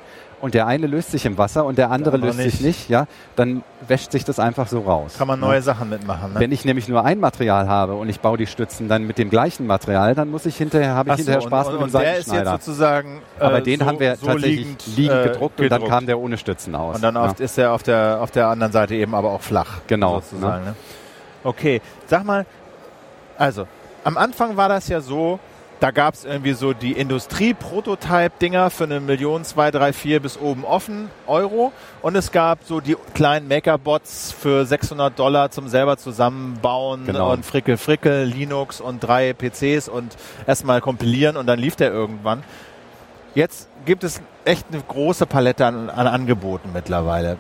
[0.43, 2.51] und der eine löst sich im Wasser und der andere löst nicht.
[2.51, 5.15] sich nicht, ja, dann wäscht sich das einfach so raus.
[5.17, 5.63] Kann man neue ja.
[5.63, 6.35] Sachen mitmachen.
[6.35, 6.41] Ne?
[6.41, 9.31] Wenn ich nämlich nur ein Material habe und ich baue die Stützen dann mit dem
[9.31, 11.95] gleichen Material, dann muss ich hinterher habe ich hinterher so, Spaß und, mit dem und
[11.95, 15.29] der ist jetzt sozusagen äh, Aber den so, haben wir so tatsächlich liegend, liegend äh,
[15.29, 16.97] gedruckt, äh, und dann kam der ohne Stützen aus.
[16.97, 17.33] Und dann ja.
[17.39, 19.83] ist er auf der auf der anderen Seite eben aber auch flach.
[19.87, 20.17] Genau.
[20.17, 20.75] Sozusagen, ne?
[21.45, 22.47] Okay, sag mal,
[23.39, 23.69] also
[24.03, 25.39] am Anfang war das ja so,
[25.83, 30.65] da gab es irgendwie so die Industrie-Prototype-Dinger für eine Million, zwei, drei, vier bis oben
[30.65, 31.73] offen Euro.
[32.03, 37.33] Und es gab so die kleinen Maker-Bots für 600 Dollar zum selber zusammenbauen genau.
[37.33, 40.15] und frickel, frickel, Linux und drei PCs und
[40.47, 42.45] erstmal kompilieren und dann lief der irgendwann.
[43.35, 47.37] Jetzt gibt es echt eine große Palette an, an, Angeboten mittlerweile.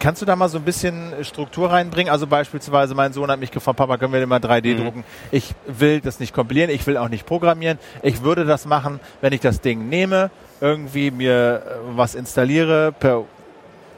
[0.00, 2.12] Kannst du da mal so ein bisschen Struktur reinbringen?
[2.12, 4.84] Also beispielsweise mein Sohn hat mich gefragt, Papa, können wir denn mal 3D mhm.
[4.84, 5.04] drucken?
[5.30, 7.78] Ich will das nicht kompilieren, ich will auch nicht programmieren.
[8.02, 10.30] Ich würde das machen, wenn ich das Ding nehme,
[10.60, 13.24] irgendwie mir äh, was installiere, per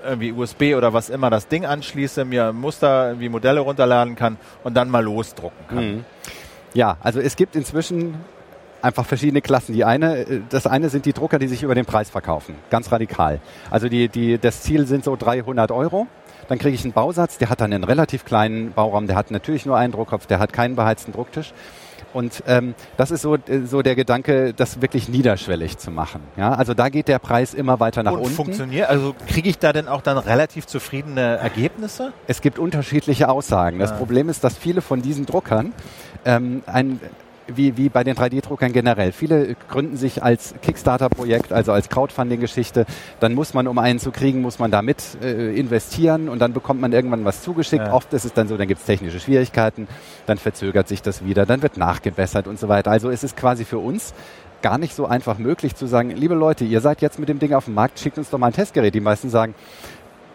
[0.04, 4.74] irgendwie USB oder was immer das Ding anschließe, mir Muster, wie Modelle runterladen kann und
[4.74, 5.94] dann mal losdrucken kann.
[5.96, 6.04] Mhm.
[6.72, 8.14] Ja, also es gibt inzwischen
[8.82, 9.72] einfach verschiedene Klassen.
[9.72, 12.54] Die eine, äh, das eine sind die Drucker, die sich über den Preis verkaufen.
[12.70, 13.40] Ganz radikal.
[13.70, 16.06] Also die, die, das Ziel sind so 300 Euro.
[16.48, 19.66] Dann kriege ich einen Bausatz, der hat dann einen relativ kleinen Bauraum, der hat natürlich
[19.66, 21.52] nur einen Druckkopf, der hat keinen beheizten Drucktisch.
[22.14, 26.22] Und ähm, das ist so, äh, so der Gedanke, das wirklich niederschwellig zu machen.
[26.36, 26.54] Ja?
[26.54, 28.34] Also da geht der Preis immer weiter nach und unten.
[28.34, 28.88] funktioniert?
[28.88, 32.12] Also kriege ich da denn auch dann relativ zufriedene Ergebnisse?
[32.26, 33.78] Es gibt unterschiedliche Aussagen.
[33.78, 33.96] Das ah.
[33.96, 35.74] Problem ist, dass viele von diesen Druckern
[36.24, 36.98] ähm, ein
[37.54, 39.12] wie, wie bei den 3D-Druckern generell.
[39.12, 42.86] Viele gründen sich als Kickstarter-Projekt, also als Crowdfunding-Geschichte.
[43.20, 46.80] Dann muss man, um einen zu kriegen, muss man damit äh, investieren und dann bekommt
[46.80, 47.86] man irgendwann was zugeschickt.
[47.86, 47.92] Ja.
[47.92, 49.88] Oft ist es dann so, dann gibt es technische Schwierigkeiten,
[50.26, 52.90] dann verzögert sich das wieder, dann wird nachgebessert und so weiter.
[52.90, 54.14] Also es ist quasi für uns
[54.62, 57.54] gar nicht so einfach möglich zu sagen, liebe Leute, ihr seid jetzt mit dem Ding
[57.54, 58.94] auf dem Markt, schickt uns doch mal ein Testgerät.
[58.94, 59.54] Die meisten sagen,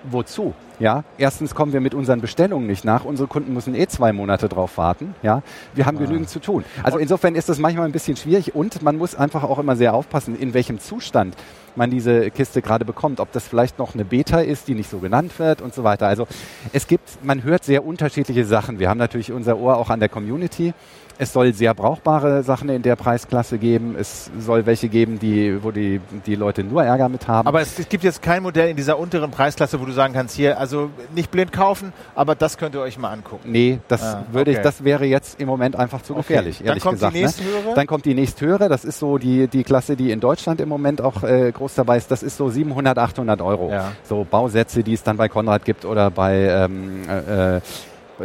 [0.09, 0.53] wozu?
[0.79, 3.05] Ja, erstens kommen wir mit unseren Bestellungen nicht nach.
[3.05, 5.15] Unsere Kunden müssen eh zwei Monate drauf warten.
[5.21, 5.43] Ja,
[5.75, 6.01] wir haben ah.
[6.01, 6.65] genügend zu tun.
[6.81, 9.93] Also insofern ist das manchmal ein bisschen schwierig und man muss einfach auch immer sehr
[9.93, 11.35] aufpassen, in welchem Zustand
[11.75, 13.19] man diese Kiste gerade bekommt.
[13.19, 16.07] Ob das vielleicht noch eine Beta ist, die nicht so genannt wird und so weiter.
[16.07, 16.27] Also
[16.71, 18.79] es gibt, man hört sehr unterschiedliche Sachen.
[18.79, 20.73] Wir haben natürlich unser Ohr auch an der Community.
[21.17, 23.95] Es soll sehr brauchbare Sachen in der Preisklasse geben.
[23.99, 27.47] Es soll welche geben, die, wo die, die Leute nur Ärger mit haben.
[27.47, 30.59] Aber es gibt jetzt kein Modell in dieser unteren Preisklasse, wo du sagen kannst, hier,
[30.59, 33.51] also nicht blind kaufen, aber das könnt ihr euch mal angucken.
[33.51, 34.59] Nee, das ah, würde okay.
[34.59, 36.67] ich, das wäre jetzt im Moment einfach zu gefährlich, okay.
[36.67, 37.15] ehrlich Dann kommt gesagt.
[37.15, 37.69] Die nächsthöhere?
[37.69, 37.73] Ne?
[37.75, 38.69] Dann kommt die nächsthöhere.
[38.69, 41.97] Das ist so die, die Klasse, die in Deutschland im Moment auch äh, groß dabei
[41.97, 42.09] ist.
[42.09, 43.69] Das ist so 700, 800 Euro.
[43.69, 43.91] Ja.
[44.03, 47.61] So Bausätze, die es dann bei Konrad gibt oder bei ähm, äh,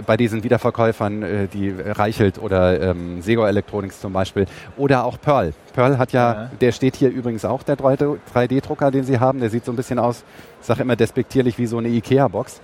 [0.07, 5.53] bei diesen Wiederverkäufern, äh, die Reichelt oder ähm, Sego Electronics zum Beispiel oder auch Pearl.
[5.75, 6.51] Pearl hat ja, ja.
[6.61, 9.41] der steht hier übrigens auch, der 3D-Drucker, den sie haben.
[9.41, 10.25] Der sieht so ein bisschen aus,
[10.61, 12.61] ich sage immer despektierlich, wie so eine Ikea-Box.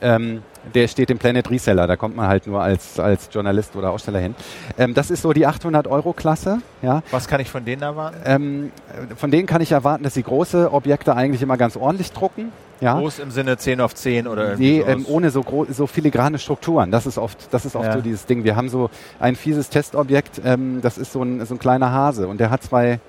[0.00, 0.42] Ähm,
[0.74, 4.20] der steht im Planet Reseller, da kommt man halt nur als, als Journalist oder Aussteller
[4.20, 4.34] hin.
[4.78, 6.58] Ähm, das ist so die 800-Euro-Klasse.
[6.82, 7.02] Ja.
[7.10, 8.16] Was kann ich von denen erwarten?
[8.24, 8.72] Ähm,
[9.16, 12.52] von denen kann ich erwarten, dass sie große Objekte eigentlich immer ganz ordentlich drucken.
[12.80, 12.98] Ja.
[12.98, 16.90] Groß im Sinne 10 auf 10 oder Nee, ähm, ohne so, so filigrane Strukturen.
[16.90, 17.92] Das ist oft, das ist oft ja.
[17.94, 18.44] so dieses Ding.
[18.44, 22.28] Wir haben so ein fieses Testobjekt, ähm, das ist so ein, so ein kleiner Hase
[22.28, 23.00] und der hat zwei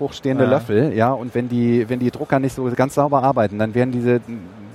[0.00, 0.50] hochstehende ja.
[0.50, 3.92] Löffel, ja, und wenn die, wenn die Drucker nicht so ganz sauber arbeiten, dann werden
[3.92, 4.20] diese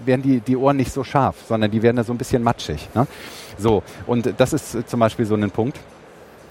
[0.10, 2.90] werden die, die Ohren nicht so scharf, sondern die werden da so ein bisschen matschig.
[2.96, 3.08] Ne?
[3.58, 5.80] So, und das ist zum Beispiel so ein Punkt.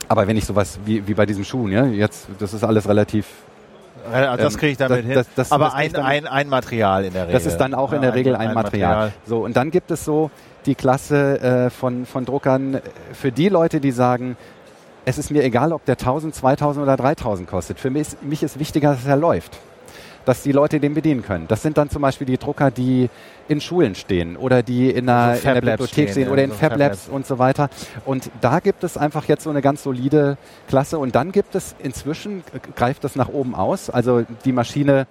[0.09, 3.27] Aber wenn ich sowas wie, wie bei diesem Schuh, ja, jetzt, das ist alles relativ
[4.39, 5.27] das kriege ich damit ähm, das, hin.
[5.37, 7.33] Das, das, Aber ein, ein, ein Material in der Regel.
[7.35, 8.95] Das ist dann auch in der Regel ein, ein Material.
[8.95, 9.13] Material.
[9.27, 10.31] So, und dann gibt es so
[10.67, 12.81] die Klasse äh, von, von Druckern
[13.13, 14.37] für die Leute, die sagen,
[15.05, 17.81] es ist mir egal, ob der 1000, 2000 oder 3000 kostet.
[17.81, 19.59] Für mich, mich ist wichtiger, dass er läuft
[20.25, 21.47] dass die Leute den bedienen können.
[21.49, 23.09] Das sind dann zum Beispiel die Drucker, die
[23.49, 26.57] in Schulen stehen oder die in einer, also in einer Bibliothek stehen, oder in so
[26.57, 27.71] Fab Labs und so weiter.
[28.05, 30.37] Und da gibt es einfach jetzt so eine ganz solide
[30.69, 30.99] Klasse.
[30.99, 32.43] Und dann gibt es inzwischen,
[32.77, 35.07] greift das nach oben aus, also die Maschine,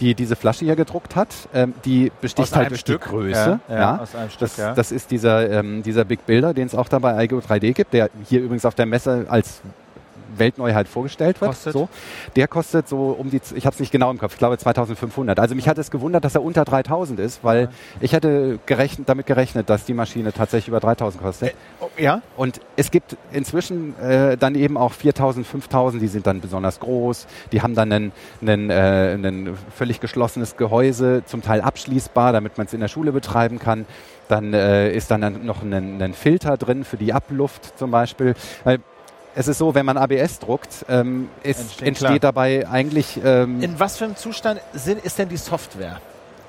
[0.00, 3.02] die diese Flasche hier gedruckt hat, ähm, die besticht halt durch Stück.
[3.04, 3.60] die Größe.
[3.68, 3.98] Ja, ja, ja.
[3.98, 4.74] Aus einem Stück, das, ja.
[4.74, 7.92] das ist dieser, ähm, dieser Big Builder, den es auch da bei IGO 3D gibt,
[7.92, 9.60] der hier übrigens auf der Messe als
[10.36, 11.50] Weltneuheit vorgestellt wird.
[11.50, 11.72] Kostet?
[11.72, 11.88] So.
[12.36, 15.38] Der kostet so um die, ich habe es nicht genau im Kopf, ich glaube 2500.
[15.38, 17.68] Also mich hat es gewundert, dass er unter 3000 ist, weil ja.
[18.00, 21.48] ich hätte gerechnet, damit gerechnet, dass die Maschine tatsächlich über 3000 kostet.
[21.50, 22.22] Äh, oh, ja.
[22.36, 27.26] Und es gibt inzwischen äh, dann eben auch 4000, 5000, die sind dann besonders groß,
[27.52, 28.74] die haben dann ein einen, äh,
[29.14, 33.86] einen völlig geschlossenes Gehäuse, zum Teil abschließbar, damit man es in der Schule betreiben kann.
[34.28, 38.34] Dann äh, ist dann noch ein, ein Filter drin für die Abluft zum Beispiel.
[38.64, 38.80] Weil
[39.34, 43.20] es ist so, wenn man ABS druckt, ähm, ist, entsteht, entsteht dabei eigentlich.
[43.24, 46.00] Ähm In was für einem Zustand sind, ist denn die Software?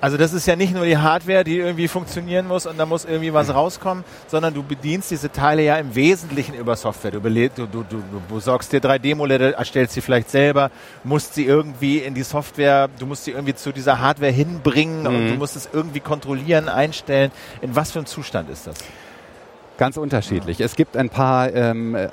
[0.04, 3.06] Also das ist ja nicht nur die Hardware, die irgendwie funktionieren muss und da muss
[3.06, 7.12] irgendwie was rauskommen, sondern du bedienst diese Teile ja im Wesentlichen über Software.
[7.12, 10.72] Du, du, du, du besorgst dir 3D-Modelle, erstellst sie vielleicht selber,
[11.06, 15.08] musst sie irgendwie in die Software, du musst sie irgendwie zu dieser Hardware hinbringen mhm.
[15.08, 17.32] und du musst es irgendwie kontrollieren, einstellen.
[17.62, 18.76] In was für einem Zustand ist das?
[19.78, 20.62] Ganz unterschiedlich.
[20.62, 22.08] Es gibt ein paar ähm, äh,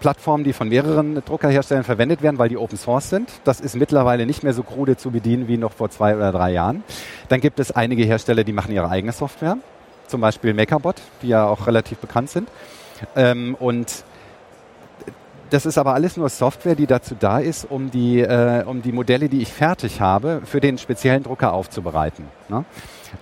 [0.00, 3.30] Plattformen, die von mehreren Druckerherstellern verwendet werden, weil die Open Source sind.
[3.44, 6.52] Das ist mittlerweile nicht mehr so krude zu bedienen wie noch vor zwei oder drei
[6.52, 6.84] Jahren.
[7.30, 9.56] Dann gibt es einige Hersteller, die machen ihre eigene Software,
[10.08, 12.50] zum Beispiel MakerBot, die ja auch relativ bekannt sind.
[13.14, 14.04] Ähm, und
[15.50, 18.92] das ist aber alles nur Software, die dazu da ist, um die, äh, um die
[18.92, 22.26] Modelle, die ich fertig habe, für den speziellen Drucker aufzubereiten.
[22.48, 22.64] Ne?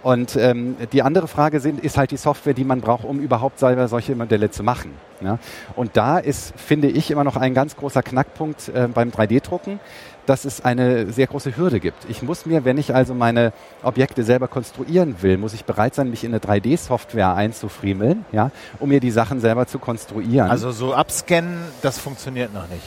[0.02, 3.58] Und ähm, die andere Frage sind, ist halt die Software, die man braucht, um überhaupt
[3.58, 4.92] selber solche Modelle zu machen.
[5.20, 5.38] Ja?
[5.76, 9.80] Und da ist, finde ich, immer noch ein ganz großer Knackpunkt äh, beim 3D-Drucken,
[10.26, 12.08] dass es eine sehr große Hürde gibt.
[12.08, 13.52] Ich muss mir, wenn ich also meine
[13.82, 18.88] Objekte selber konstruieren will, muss ich bereit sein, mich in eine 3D-Software einzufriemeln, ja, um
[18.88, 20.50] mir die Sachen selber zu konstruieren.
[20.50, 22.84] Also so abscannen, das funktioniert noch nicht.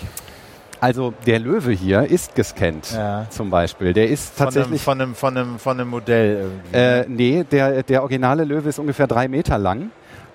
[0.79, 3.25] Also der Löwe hier ist gescannt, ja.
[3.29, 3.93] zum Beispiel.
[3.93, 6.77] Der ist tatsächlich von einem, von einem, von einem, von einem Modell irgendwie.
[6.77, 9.89] Äh, nee, der, der originale Löwe ist ungefähr drei Meter lang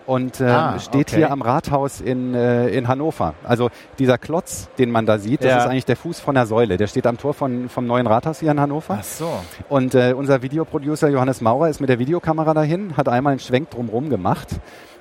[0.07, 1.17] und äh, ah, steht okay.
[1.17, 3.35] hier am Rathaus in, äh, in Hannover.
[3.45, 5.59] Also dieser Klotz, den man da sieht, das ja.
[5.59, 6.77] ist eigentlich der Fuß von der Säule.
[6.77, 8.99] Der steht am Tor von, vom neuen Rathaus hier in Hannover.
[9.01, 9.31] Ach so.
[9.69, 13.71] Und äh, unser Videoproducer Johannes Maurer ist mit der Videokamera dahin, hat einmal einen Schwenk
[13.71, 14.49] drumherum gemacht.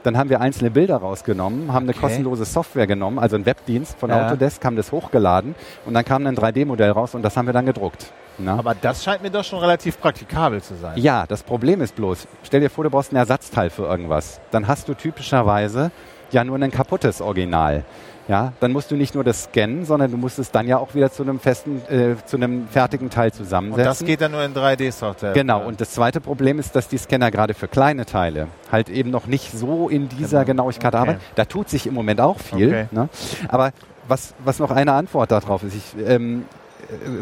[0.04, 1.94] Dann haben wir einzelne Bilder rausgenommen, haben okay.
[1.94, 4.26] eine kostenlose Software genommen, also einen Webdienst von ja.
[4.26, 5.54] Autodesk, haben das hochgeladen
[5.86, 8.12] und dann kam ein 3D-Modell raus und das haben wir dann gedruckt.
[8.38, 8.58] Na?
[8.58, 10.98] Aber das scheint mir doch schon relativ praktikabel zu sein.
[10.98, 14.40] Ja, das Problem ist bloß, stell dir vor, du brauchst ein Ersatzteil für irgendwas.
[14.52, 15.92] Dann hast du typischerweise
[16.32, 17.84] ja nur ein kaputtes Original.
[18.28, 20.94] Ja, dann musst du nicht nur das scannen, sondern du musst es dann ja auch
[20.96, 23.82] wieder zu einem festen, äh, zu einem fertigen Teil zusammensetzen.
[23.82, 25.34] Und das geht dann nur in 3D-Software.
[25.34, 25.66] Genau.
[25.66, 29.26] Und das zweite Problem ist, dass die Scanner gerade für kleine Teile halt eben noch
[29.26, 30.64] nicht so in dieser genau.
[30.64, 31.02] Genauigkeit okay.
[31.02, 31.22] arbeiten.
[31.36, 32.68] Da tut sich im Moment auch viel.
[32.68, 32.88] Okay.
[32.92, 33.10] Ne?
[33.48, 33.72] Aber
[34.08, 36.46] was, was noch eine Antwort darauf ist, ich, ähm,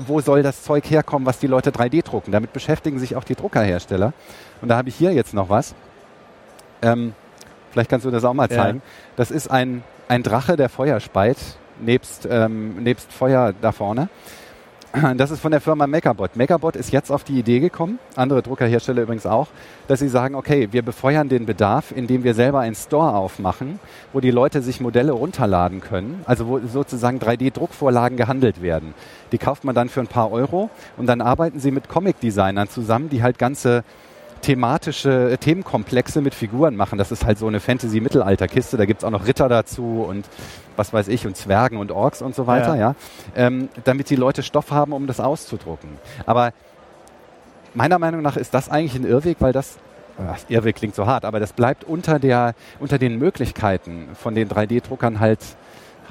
[0.08, 2.32] wo soll das Zeug herkommen, was die Leute 3D drucken.
[2.32, 4.14] Damit beschäftigen sich auch die Druckerhersteller.
[4.62, 5.76] Und da habe ich hier jetzt noch was.
[6.82, 7.14] Ähm,
[7.72, 8.80] vielleicht kannst du das auch mal zeigen.
[8.80, 9.14] Ja.
[9.16, 11.38] Das ist ein, ein Drache, der Feuer speit,
[11.80, 14.10] nebst, ähm, nebst Feuer da vorne.
[15.18, 16.36] Das ist von der Firma Megabot.
[16.36, 19.48] Megabot ist jetzt auf die Idee gekommen, andere Druckerhersteller übrigens auch,
[19.88, 23.80] dass sie sagen, okay, wir befeuern den Bedarf, indem wir selber einen Store aufmachen,
[24.14, 28.96] wo die Leute sich Modelle runterladen können, also wo sozusagen 3D-Druckvorlagen gehandelt werden.
[29.32, 33.10] Die kauft man dann für ein paar Euro und dann arbeiten sie mit Comic-Designern zusammen,
[33.10, 33.84] die halt ganze
[34.42, 36.98] thematische Themenkomplexe mit Figuren machen.
[36.98, 38.78] Das ist halt so eine Fantasy-Mittelalter-Kiste.
[38.78, 40.26] Da gibt's auch noch Ritter dazu und
[40.76, 42.96] was weiß ich und Zwergen und Orks und so weiter, ja.
[43.36, 43.48] ja.
[43.48, 45.90] Ähm, damit die Leute Stoff haben, um das auszudrucken.
[46.26, 46.54] Aber
[47.74, 49.78] meiner Meinung nach ist das eigentlich ein Irrweg, weil das
[50.28, 54.50] Ach, Irrweg klingt so hart, aber das bleibt unter der unter den Möglichkeiten von den
[54.50, 55.40] 3D-Druckern halt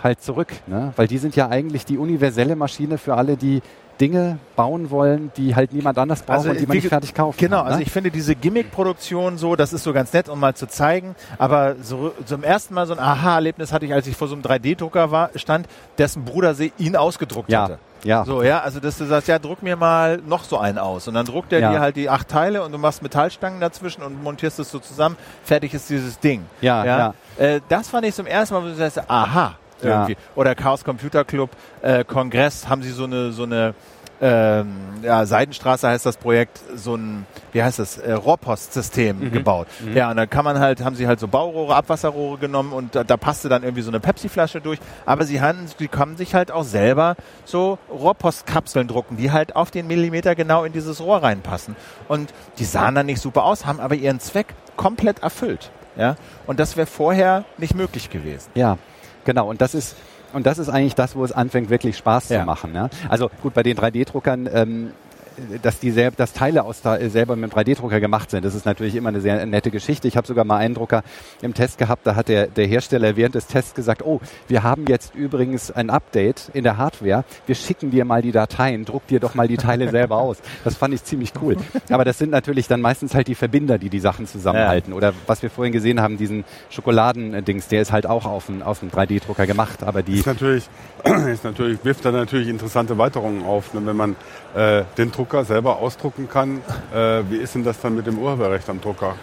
[0.03, 0.93] halt zurück, ne?
[0.97, 3.63] weil die sind ja eigentlich die universelle Maschine für alle, die
[4.01, 7.39] Dinge bauen wollen, die halt niemand anders braucht also, und die man nicht fertig kauft.
[7.39, 7.71] Genau, kann, ne?
[7.71, 11.15] also ich finde diese Gimmick-Produktion so, das ist so ganz nett, um mal zu zeigen,
[11.39, 14.43] aber so zum ersten Mal so ein Aha-Erlebnis hatte ich, als ich vor so einem
[14.43, 17.65] 3D-Drucker stand, dessen Bruder ihn ausgedruckt ja.
[17.65, 17.79] hatte.
[18.05, 18.25] Ja.
[18.25, 21.09] So, ja, also dass du sagst, ja, druck mir mal noch so einen aus.
[21.09, 21.73] Und dann druckt er ja.
[21.73, 25.17] dir halt die acht Teile und du machst Metallstangen dazwischen und montierst es so zusammen.
[25.43, 26.45] Fertig ist dieses Ding.
[26.61, 26.99] Ja, ja.
[27.39, 27.45] ja.
[27.45, 30.13] Äh, das fand ich zum ersten Mal, wo du sagst, aha, irgendwie.
[30.13, 30.19] Ja.
[30.35, 31.51] Oder Chaos Computer Club
[31.83, 33.75] äh, Kongress haben sie so eine so eine
[34.21, 39.31] ähm, ja, Seidenstraße heißt das Projekt, so ein, wie heißt das, äh, Rohrpostsystem mhm.
[39.31, 39.69] gebaut.
[39.81, 39.97] Mhm.
[39.97, 43.05] Ja, und dann kann man halt, haben sie halt so Baurohre, Abwasserrohre genommen und da,
[43.05, 44.81] da passte dann irgendwie so eine Pepsi-Flasche durch.
[45.07, 47.15] Aber sie haben, sie können sich halt auch selber
[47.45, 51.77] so Rohrpostkapseln drucken, die halt auf den Millimeter genau in dieses Rohr reinpassen.
[52.09, 55.71] Und die sahen dann nicht super aus, haben aber ihren Zweck komplett erfüllt.
[55.97, 56.15] Ja,
[56.47, 58.51] und das wäre vorher nicht möglich gewesen.
[58.55, 58.79] Ja,
[59.29, 59.95] Genau, und das ist,
[60.33, 62.41] und das ist eigentlich das, wo es anfängt, wirklich Spaß ja.
[62.41, 62.75] zu machen.
[62.75, 62.89] Ja?
[63.11, 64.93] Also gut, bei den 3D-Druckern ähm,
[65.63, 68.45] dass die selb, dass Teile aus da, selber mit dem 3D-Drucker gemacht sind.
[68.45, 70.09] Das ist natürlich immer eine sehr nette Geschichte.
[70.09, 71.03] Ich habe sogar mal einen Drucker
[71.43, 74.87] im Test gehabt, da hat der, der Hersteller während des Tests gesagt, oh, wir haben
[74.89, 77.25] jetzt übrigens ein Update in der Hardware.
[77.47, 80.39] Wir schicken dir mal die Dateien, druck dir doch mal die Teile selber aus.
[80.65, 81.57] Das fand ich ziemlich cool.
[81.91, 84.93] Aber das sind natürlich dann meistens halt die Verbinder, die die Sachen zusammenhalten.
[84.93, 84.97] Ja.
[84.97, 88.81] Oder was wir vorhin gesehen haben, diesen Schokoladendings, der ist halt auch auf dem, auf
[88.81, 89.83] dem 3D-Drucker gemacht.
[89.83, 90.69] Aber die ist natürlich,
[91.05, 94.17] ist natürlich, wirft dann natürlich interessante Weiterungen auf, ne, wenn man
[94.59, 96.61] äh, den Drucker selber ausdrucken kann.
[96.93, 99.15] Äh, wie ist denn das dann mit dem Urheberrecht am Drucker?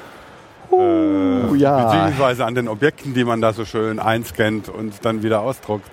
[0.71, 1.86] Uh, ja.
[1.86, 5.91] Beziehungsweise an den Objekten, die man da so schön einscannt und dann wieder ausdruckt.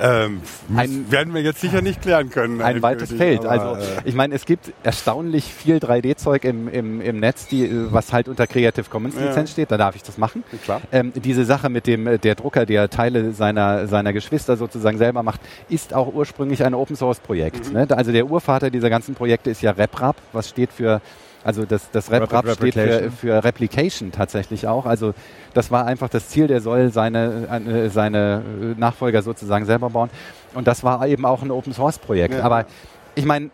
[0.00, 0.40] Ähm,
[0.76, 2.60] ein, werden wir jetzt sicher nicht klären können.
[2.60, 3.44] Ein weites Feld.
[3.44, 8.12] also äh, ich meine, es gibt erstaunlich viel 3D-Zeug im, im, im Netz, die, was
[8.12, 9.52] halt unter Creative Commons Lizenz ja.
[9.52, 9.70] steht.
[9.70, 10.44] Da darf ich das machen.
[10.64, 10.80] Klar.
[10.90, 15.40] Ähm, diese Sache mit dem der Drucker, der Teile seiner seiner Geschwister sozusagen selber macht,
[15.68, 17.68] ist auch ursprünglich ein Open Source Projekt.
[17.68, 17.74] Mhm.
[17.74, 17.86] Ne?
[17.90, 21.00] Also der Urvater dieser ganzen Projekte ist ja RepRap, was steht für
[21.44, 24.86] also das, das RepRap steht für, für Replication tatsächlich auch.
[24.86, 25.14] Also
[25.54, 28.42] das war einfach das Ziel, der soll seine, äh, seine
[28.76, 30.10] Nachfolger sozusagen selber bauen.
[30.54, 32.34] Und das war eben auch ein Open Source Projekt.
[32.34, 32.42] Ja.
[32.42, 32.66] Aber
[33.14, 33.50] ich meine,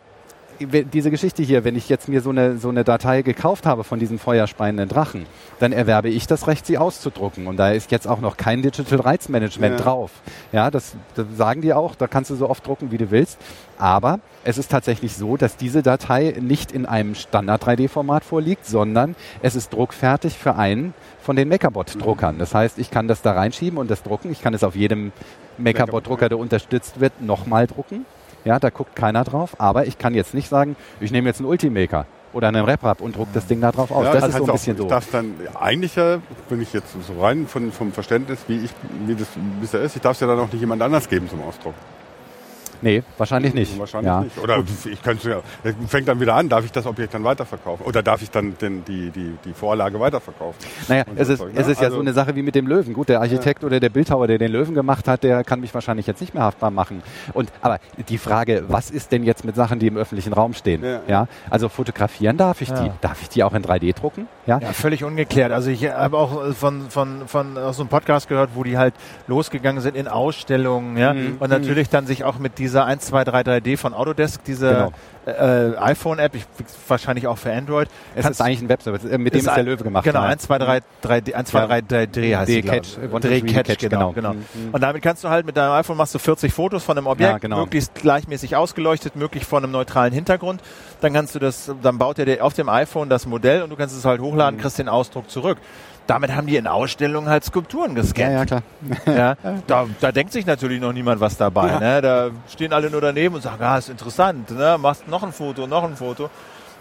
[0.60, 3.98] diese Geschichte hier, wenn ich jetzt mir so eine, so eine Datei gekauft habe von
[3.98, 5.26] diesem feuerspeienden Drachen,
[5.60, 7.46] dann erwerbe ich das Recht, sie auszudrucken.
[7.46, 9.84] Und da ist jetzt auch noch kein Digital Rights Management ja.
[9.84, 10.10] drauf.
[10.52, 13.38] Ja, das, das sagen die auch, da kannst du so oft drucken, wie du willst.
[13.78, 19.14] Aber es ist tatsächlich so, dass diese Datei nicht in einem Standard 3D-Format vorliegt, sondern
[19.42, 22.38] es ist druckfertig für einen von den Mechabot-Druckern.
[22.38, 24.32] Das heißt, ich kann das da reinschieben und das drucken.
[24.32, 25.12] Ich kann es auf jedem
[25.58, 28.06] Mechabot-Drucker, der unterstützt wird, nochmal drucken.
[28.48, 29.56] Ja, da guckt keiner drauf.
[29.58, 33.14] Aber ich kann jetzt nicht sagen, ich nehme jetzt einen Ultimaker oder einen RepRap und
[33.14, 34.06] druck das Ding da drauf aus.
[34.06, 34.88] Ja, das, das ist so ein bisschen so.
[34.88, 38.70] Das dann eigentlich wenn ich jetzt so rein von, vom Verständnis, wie ich,
[39.04, 39.28] wie das
[39.60, 41.74] bisher ist, ich darf es ja dann auch nicht jemand anders geben zum Ausdruck.
[42.82, 43.78] Nee, wahrscheinlich nicht.
[43.78, 44.20] Wahrscheinlich ja.
[44.20, 44.38] nicht.
[44.38, 47.84] Oder ich könnte ja, fängt dann wieder an, darf ich das Objekt dann weiterverkaufen?
[47.84, 50.58] Oder darf ich dann den, die, die, die Vorlage weiterverkaufen?
[50.88, 51.60] Naja, es ist, Zeug, ne?
[51.60, 52.94] es ist ja also, so eine Sache wie mit dem Löwen.
[52.94, 53.66] Gut, der Architekt ja.
[53.66, 56.42] oder der Bildhauer, der den Löwen gemacht hat, der kann mich wahrscheinlich jetzt nicht mehr
[56.44, 57.02] haftbar machen.
[57.34, 60.84] Und, aber die Frage, was ist denn jetzt mit Sachen, die im öffentlichen Raum stehen?
[60.84, 61.28] Ja, ja?
[61.50, 62.90] Also fotografieren darf ich die.
[63.00, 64.28] Darf ich die auch in 3D drucken?
[64.46, 65.52] Ja, ja völlig ungeklärt.
[65.52, 68.94] Also ich habe auch von, von, von aus so einem Podcast gehört, wo die halt
[69.26, 71.36] losgegangen sind in Ausstellungen, ja, mhm.
[71.38, 74.92] und natürlich dann sich auch mit dieser 1, 2, 3, 3D von Autodesk, diese genau
[75.28, 76.32] äh, iPhone-App,
[76.86, 77.88] wahrscheinlich auch für Android.
[78.14, 80.04] Es ist eigentlich ein Webservice, äh, mit dem ist, ist der Löwe gemacht.
[80.04, 83.78] Genau, 1, 2, 3, 3, 1, 2, 3, 3 Dreh heißt D Catch, Dreh Catch,
[83.78, 84.12] genau.
[84.12, 84.34] genau.
[84.34, 84.44] Mhm.
[84.72, 87.30] Und damit kannst du halt mit deinem iPhone machst du 40 Fotos von einem Objekt,
[87.30, 87.60] ja, genau.
[87.60, 90.62] möglichst gleichmäßig ausgeleuchtet, möglichst vor einem neutralen Hintergrund.
[91.00, 93.76] Dann kannst du das, dann baut er dir auf dem iPhone das Modell und du
[93.76, 94.62] kannst es halt hochladen, mhm.
[94.62, 95.58] kriegst den Ausdruck zurück
[96.08, 98.32] damit haben die in Ausstellungen halt Skulpturen gescannt.
[98.32, 98.62] Ja, ja, klar.
[99.06, 101.68] ja, da, da denkt sich natürlich noch niemand was dabei.
[101.68, 101.80] Ja.
[101.80, 102.00] Ne?
[102.00, 104.50] Da stehen alle nur daneben und sagen, ah, ist interessant.
[104.50, 104.78] Ne?
[104.80, 106.30] Machst noch ein Foto, noch ein Foto.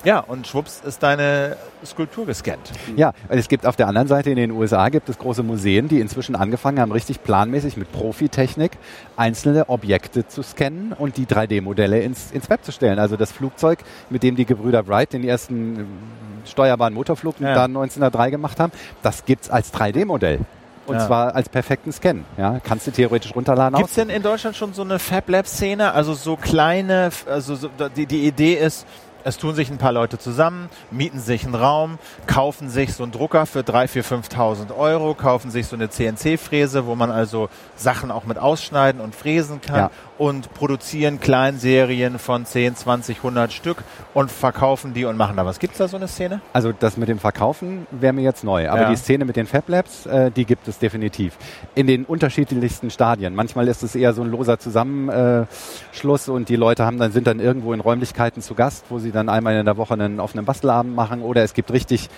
[0.08, 2.72] Ja, und schwupps ist deine Skulptur gescannt.
[2.96, 6.00] Ja, es gibt auf der anderen Seite in den USA gibt es große Museen, die
[6.00, 8.72] inzwischen angefangen haben, richtig planmäßig mit Profitechnik
[9.18, 13.00] einzelne Objekte zu scannen und die 3D-Modelle ins, ins Web zu stellen.
[13.00, 15.88] Also das Flugzeug, mit dem die Gebrüder Wright den ersten ähm,
[16.46, 17.54] steuerbaren Motorflug ja.
[17.54, 18.72] da 1903 gemacht haben,
[19.04, 20.40] das gibt's als 3D-Modell.
[20.86, 21.06] Und ja.
[21.06, 22.24] zwar als perfekten Scan.
[22.38, 23.76] Ja, kannst du theoretisch runterladen.
[23.76, 25.92] Gibt es denn in Deutschland schon so eine Fab Lab Szene?
[25.92, 28.86] Also so kleine, also so, die, die Idee ist,
[29.28, 33.12] es tun sich ein paar Leute zusammen, mieten sich einen Raum, kaufen sich so einen
[33.12, 38.10] Drucker für 3.000, 4.000, 5.000 Euro, kaufen sich so eine CNC-Fräse, wo man also Sachen
[38.10, 39.92] auch mit ausschneiden und fräsen kann ja.
[40.18, 45.60] Und produzieren Kleinserien von 10, 20, 100 Stück und verkaufen die und machen da was.
[45.60, 46.42] Gibt es da so eine Szene?
[46.54, 48.90] Also das mit dem Verkaufen wäre mir jetzt neu, aber ja.
[48.90, 51.38] die Szene mit den Fab Labs, äh, die gibt es definitiv.
[51.76, 53.36] In den unterschiedlichsten Stadien.
[53.36, 57.40] Manchmal ist es eher so ein loser Zusammenschluss und die Leute haben dann, sind dann
[57.40, 60.96] irgendwo in Räumlichkeiten zu Gast, wo sie dann einmal in der Woche einen offenen Bastelabend
[60.96, 62.10] machen oder es gibt richtig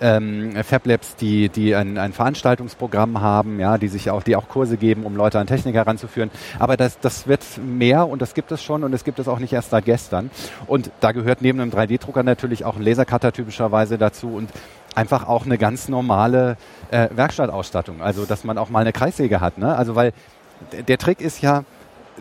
[0.00, 4.48] ähm, Fab Labs, die, die ein, ein Veranstaltungsprogramm haben, ja, die sich auch, die auch
[4.48, 6.30] Kurse geben, um Leute an Technik heranzuführen.
[6.58, 9.38] Aber das, das wird mehr und das gibt es schon und es gibt es auch
[9.38, 10.30] nicht erst seit gestern.
[10.66, 14.50] Und da gehört neben einem 3D-Drucker natürlich auch ein Lasercutter typischerweise dazu und
[14.94, 16.56] einfach auch eine ganz normale
[16.90, 18.02] äh, Werkstattausstattung.
[18.02, 19.58] Also dass man auch mal eine Kreissäge hat.
[19.58, 19.74] Ne?
[19.74, 20.12] Also weil
[20.72, 21.64] der Trick ist ja,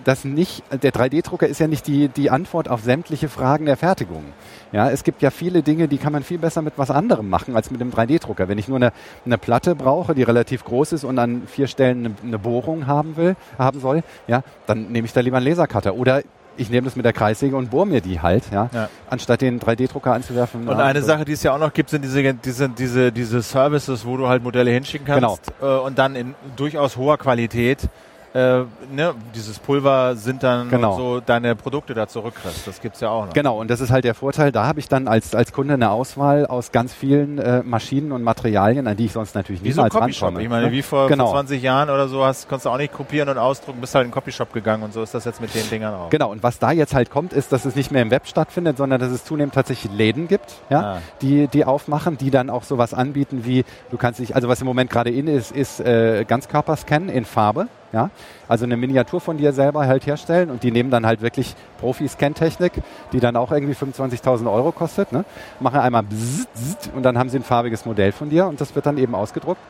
[0.03, 4.23] das nicht, der 3D-Drucker ist ja nicht die, die Antwort auf sämtliche Fragen der Fertigung.
[4.71, 7.55] Ja, es gibt ja viele Dinge, die kann man viel besser mit was anderem machen
[7.55, 8.47] als mit dem 3D-Drucker.
[8.47, 8.93] Wenn ich nur eine,
[9.25, 13.17] eine Platte brauche, die relativ groß ist und an vier Stellen eine, eine Bohrung haben
[13.17, 15.95] will, haben soll, ja, dann nehme ich da lieber einen Lasercutter.
[15.95, 16.23] Oder
[16.57, 18.89] ich nehme das mit der Kreissäge und bohre mir die halt, ja, ja.
[19.09, 20.67] anstatt den 3D-Drucker anzuwerfen.
[20.67, 21.07] Und eine so.
[21.07, 24.27] Sache, die es ja auch noch gibt, sind diese, diese, diese, diese Services, wo du
[24.27, 25.79] halt Modelle hinschicken kannst genau.
[25.79, 27.89] äh, und dann in durchaus hoher Qualität
[28.34, 30.98] äh, ne, dieses Pulver sind dann genau.
[30.98, 32.65] so deine Produkte da zurückkriegst.
[32.65, 33.34] Das gibt's ja auch noch.
[33.34, 34.54] Genau, und das ist halt der Vorteil.
[34.54, 38.24] Da habe ich dann als, als Kunde eine Auswahl aus ganz vielen äh, Maschinen und
[38.24, 40.39] Materialien, an die ich sonst natürlich wie niemals so Copyshop.
[40.39, 40.72] Ich meine, ne?
[40.72, 41.26] wie vor, genau.
[41.26, 44.06] vor 20 Jahren oder so hast, konntest du auch nicht kopieren und ausdrucken, bist halt
[44.06, 46.10] in den Copyshop gegangen und so ist das jetzt mit den Dingern auch.
[46.10, 48.78] Genau, und was da jetzt halt kommt, ist, dass es nicht mehr im Web stattfindet,
[48.78, 50.98] sondern dass es zunehmend tatsächlich Läden gibt, ja, ah.
[51.22, 54.67] die, die aufmachen, die dann auch sowas anbieten wie, du kannst dich, also was im
[54.67, 57.67] Moment gerade in ist, ist äh, Ganzkörperscan in Farbe.
[57.93, 58.10] Ja?
[58.47, 62.73] Also eine Miniatur von dir selber halt herstellen und die nehmen dann halt wirklich Profi-Scan-Technik,
[63.12, 65.25] die dann auch irgendwie 25.000 Euro kostet, ne?
[65.60, 68.75] machen einmal bzzzt, bzzzt, und dann haben sie ein farbiges Modell von dir und das
[68.75, 69.62] wird dann eben ausgedruckt.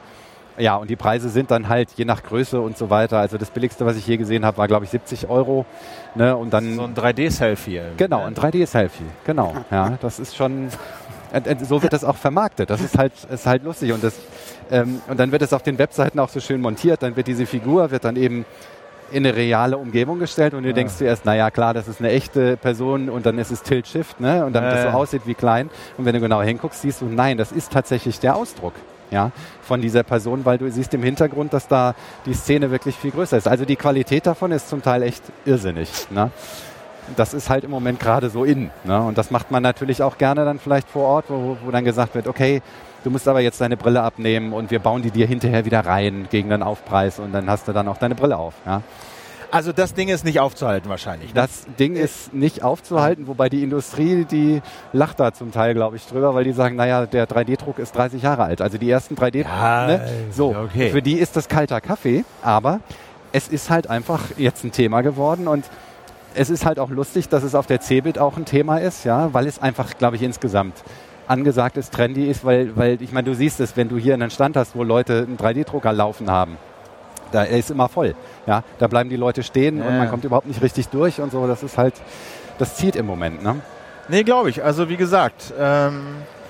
[0.58, 3.20] Ja, und die Preise sind dann halt je nach Größe und so weiter.
[3.20, 5.66] Also das billigste, was ich je gesehen habe, war glaube ich 70 Euro.
[6.14, 6.36] Ne?
[6.36, 7.82] Und dann so ein 3D-Selfie.
[7.98, 9.06] Genau, ein 3D-Selfie.
[9.26, 9.56] Genau.
[9.72, 10.68] Ja, das ist schon.
[11.64, 12.70] So wird das auch vermarktet.
[12.70, 14.16] Das ist halt, ist halt lustig und das
[14.72, 17.04] ähm, und dann wird es auf den Webseiten auch so schön montiert.
[17.04, 18.46] Dann wird diese Figur, wird dann eben
[19.12, 20.76] in eine reale Umgebung gestellt und du ja.
[20.76, 24.46] denkst zuerst, naja klar, das ist eine echte Person und dann ist es Tilt-Shift, ne?
[24.46, 24.76] Und damit äh.
[24.76, 25.70] das so aussieht wie klein.
[25.98, 28.74] Und wenn du genau hinguckst, siehst du, nein, das ist tatsächlich der Ausdruck.
[29.10, 29.32] Ja,
[29.62, 33.36] von dieser Person, weil du siehst im Hintergrund, dass da die Szene wirklich viel größer
[33.36, 33.46] ist.
[33.46, 35.90] Also die Qualität davon ist zum Teil echt irrsinnig.
[36.12, 36.32] Ne?
[37.16, 38.70] Das ist halt im Moment gerade so in.
[38.84, 39.02] Ne?
[39.02, 42.16] Und das macht man natürlich auch gerne dann vielleicht vor Ort, wo, wo dann gesagt
[42.16, 42.62] wird, okay,
[43.04, 46.28] du musst aber jetzt deine Brille abnehmen und wir bauen die dir hinterher wieder rein
[46.30, 48.54] gegen den Aufpreis und dann hast du dann auch deine Brille auf.
[48.66, 48.82] Ja.
[49.52, 51.34] Also das Ding ist nicht aufzuhalten wahrscheinlich.
[51.34, 51.42] Ne?
[51.42, 54.62] Das Ding ist nicht aufzuhalten, wobei die Industrie, die
[54.94, 58.22] lacht da zum Teil, glaube ich, drüber, weil die sagen, naja, der 3D-Druck ist 30
[58.22, 58.62] Jahre alt.
[58.62, 60.08] Also die ersten 3D, ja, ne?
[60.32, 60.90] so, okay.
[60.90, 62.80] für die ist das kalter Kaffee, aber
[63.34, 65.66] es ist halt einfach jetzt ein Thema geworden und
[66.36, 69.34] es ist halt auch lustig, dass es auf der CeBIT auch ein Thema ist, ja,
[69.34, 70.84] weil es einfach, glaube ich, insgesamt
[71.28, 74.30] angesagt ist, trendy ist, weil, weil ich meine, du siehst es, wenn du hier einen
[74.30, 76.58] Stand hast, wo Leute einen 3D-Drucker laufen haben,
[77.32, 78.16] Da er ist immer voll.
[78.46, 79.88] Ja, da bleiben die Leute stehen ja.
[79.88, 81.48] und man kommt überhaupt nicht richtig durch und so.
[81.48, 81.94] Das ist halt,
[82.58, 83.42] das zieht im Moment.
[83.44, 83.62] Ne?
[84.10, 84.64] Nee, glaube ich.
[84.64, 86.02] Also wie gesagt, ähm,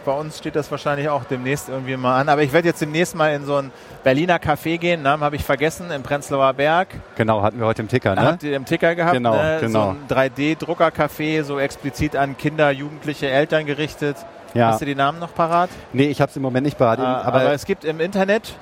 [0.06, 2.30] bei uns steht das wahrscheinlich auch demnächst irgendwie mal an.
[2.30, 3.72] Aber ich werde jetzt demnächst mal in so ein
[4.04, 5.02] Berliner Café gehen.
[5.02, 6.90] Namen habe ich vergessen, im Prenzlauer Berg.
[7.16, 8.22] Genau, hatten wir heute im Ticker, ne?
[8.22, 9.58] Habt ihr im Ticker gehabt, genau, ne?
[9.62, 9.96] genau.
[10.08, 14.18] So ein 3D-Drucker-Café, so explizit an Kinder, Jugendliche, Eltern gerichtet.
[14.54, 14.68] Ja.
[14.68, 15.70] Hast du die Namen noch parat?
[15.94, 17.00] Nee, ich habe es im Moment nicht parat.
[17.00, 18.54] Ah, aber, aber, es gibt im Internet,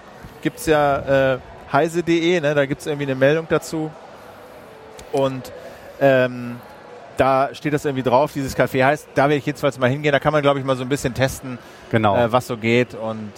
[0.41, 1.39] gibt es ja äh,
[1.71, 2.53] heise.de, ne?
[2.53, 3.89] da gibt es irgendwie eine Meldung dazu.
[5.11, 5.51] Und
[5.99, 6.57] ähm,
[7.19, 10.19] da steht das irgendwie drauf, dieses Café heißt, da werde ich jedenfalls mal hingehen, da
[10.19, 11.57] kann man glaube ich mal so ein bisschen testen,
[11.91, 12.15] genau.
[12.15, 13.31] äh, was so geht und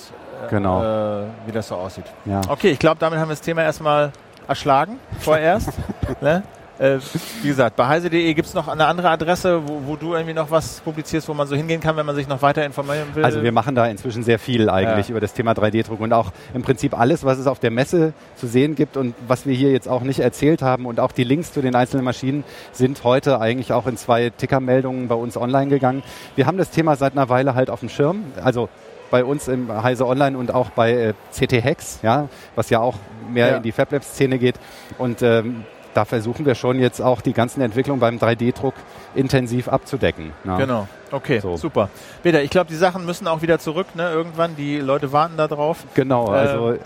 [0.45, 0.83] äh, genau.
[0.83, 2.05] äh, wie das so aussieht.
[2.25, 2.41] Ja.
[2.47, 4.11] Okay, ich glaube, damit haben wir das Thema erstmal
[4.47, 5.69] erschlagen, vorerst.
[6.21, 6.43] ne?
[6.81, 6.97] Äh,
[7.43, 10.49] wie gesagt, bei heise.de gibt es noch eine andere Adresse, wo, wo, du irgendwie noch
[10.49, 13.23] was publizierst, wo man so hingehen kann, wenn man sich noch weiter informieren will?
[13.23, 15.11] Also wir machen da inzwischen sehr viel eigentlich ja.
[15.11, 18.47] über das Thema 3D-Druck und auch im Prinzip alles, was es auf der Messe zu
[18.47, 21.53] sehen gibt und was wir hier jetzt auch nicht erzählt haben und auch die Links
[21.53, 26.01] zu den einzelnen Maschinen sind heute eigentlich auch in zwei Tickermeldungen bei uns online gegangen.
[26.35, 28.69] Wir haben das Thema seit einer Weile halt auf dem Schirm, also
[29.11, 32.95] bei uns im Heise Online und auch bei äh, CT Hex, ja, was ja auch
[33.31, 33.57] mehr ja.
[33.57, 34.55] in die FabLab-Szene geht.
[34.97, 38.73] Und ähm, da versuchen wir schon jetzt auch die ganzen Entwicklungen beim 3D-Druck
[39.15, 40.31] intensiv abzudecken.
[40.43, 40.57] Ja.
[40.57, 41.57] Genau, okay, so.
[41.57, 41.89] super.
[42.23, 44.11] Peter, ich glaube, die Sachen müssen auch wieder zurück, ne?
[44.11, 45.85] Irgendwann, die Leute warten da drauf.
[45.93, 46.79] Genau, also äh,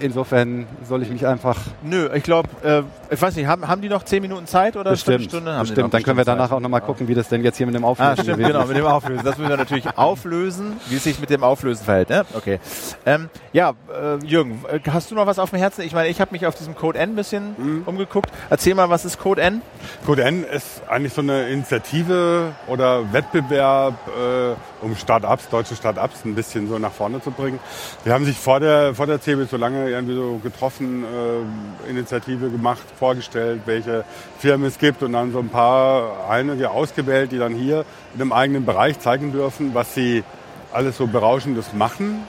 [0.00, 1.56] insofern soll ich mich einfach.
[1.82, 2.82] Nö, ich glaube, äh,
[3.12, 5.52] ich weiß nicht, haben, haben die noch zehn Minuten Zeit oder bestimmt, Stunde?
[5.52, 6.56] Haben bestimmt, dann können wir danach Zeit.
[6.56, 8.76] auch nochmal gucken, wie das denn jetzt hier mit dem Auflösen ah, stimmt, genau, mit
[8.76, 9.24] dem Auflösen.
[9.24, 12.10] Das müssen wir natürlich auflösen, wie es sich mit dem Auflösen verhält.
[12.10, 12.24] Ne?
[12.34, 12.60] Okay.
[13.06, 15.82] Ähm, ja, äh, Jürgen, äh, hast du noch was auf dem Herzen?
[15.82, 17.82] Ich meine, ich habe mich auf diesem Code N ein bisschen mhm.
[17.86, 18.30] umgeguckt.
[18.48, 19.62] Erzähl mal, was ist Code N?
[20.06, 26.34] Code N ist eigentlich so eine Initiative oder Wettbewerb, äh, um Start-ups, deutsche Start-ups ein
[26.34, 27.58] bisschen so nach vorne zu bringen.
[28.04, 32.50] Die haben sich vor der, vor der CeBIT so lange irgendwie so getroffen, äh, Initiative
[32.50, 34.04] gemacht, vorgestellt, welche
[34.38, 37.84] Firmen es gibt und dann so ein paar, einige ausgewählt, die dann hier
[38.14, 40.24] in einem eigenen Bereich zeigen dürfen, was sie
[40.72, 42.24] alles so Berauschendes machen.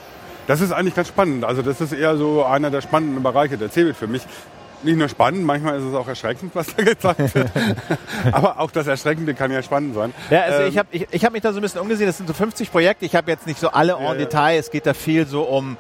[0.47, 1.45] Das ist eigentlich ganz spannend.
[1.45, 4.23] Also das ist eher so einer der spannenden Bereiche der CeBIT für mich
[4.83, 7.51] nicht nur spannend, manchmal ist es auch erschreckend, was da gezeigt wird.
[8.31, 10.13] Aber auch das Erschreckende kann ja spannend sein.
[10.29, 12.07] Ja, also ähm, ich habe ich, ich hab mich da so ein bisschen umgesehen.
[12.07, 13.05] Das sind so 50 Projekte.
[13.05, 14.57] Ich habe jetzt nicht so alle en ja, Detail.
[14.57, 15.77] Es geht da viel so um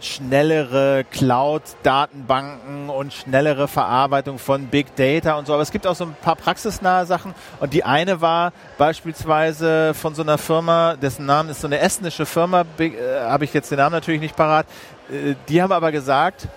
[0.00, 5.54] schnellere Cloud-Datenbanken und schnellere Verarbeitung von Big Data und so.
[5.54, 7.34] Aber es gibt auch so ein paar praxisnahe Sachen.
[7.60, 12.26] Und die eine war beispielsweise von so einer Firma, dessen Name ist so eine estnische
[12.26, 14.66] Firma, äh, habe ich jetzt den Namen natürlich nicht parat.
[15.10, 16.48] Äh, die haben aber gesagt,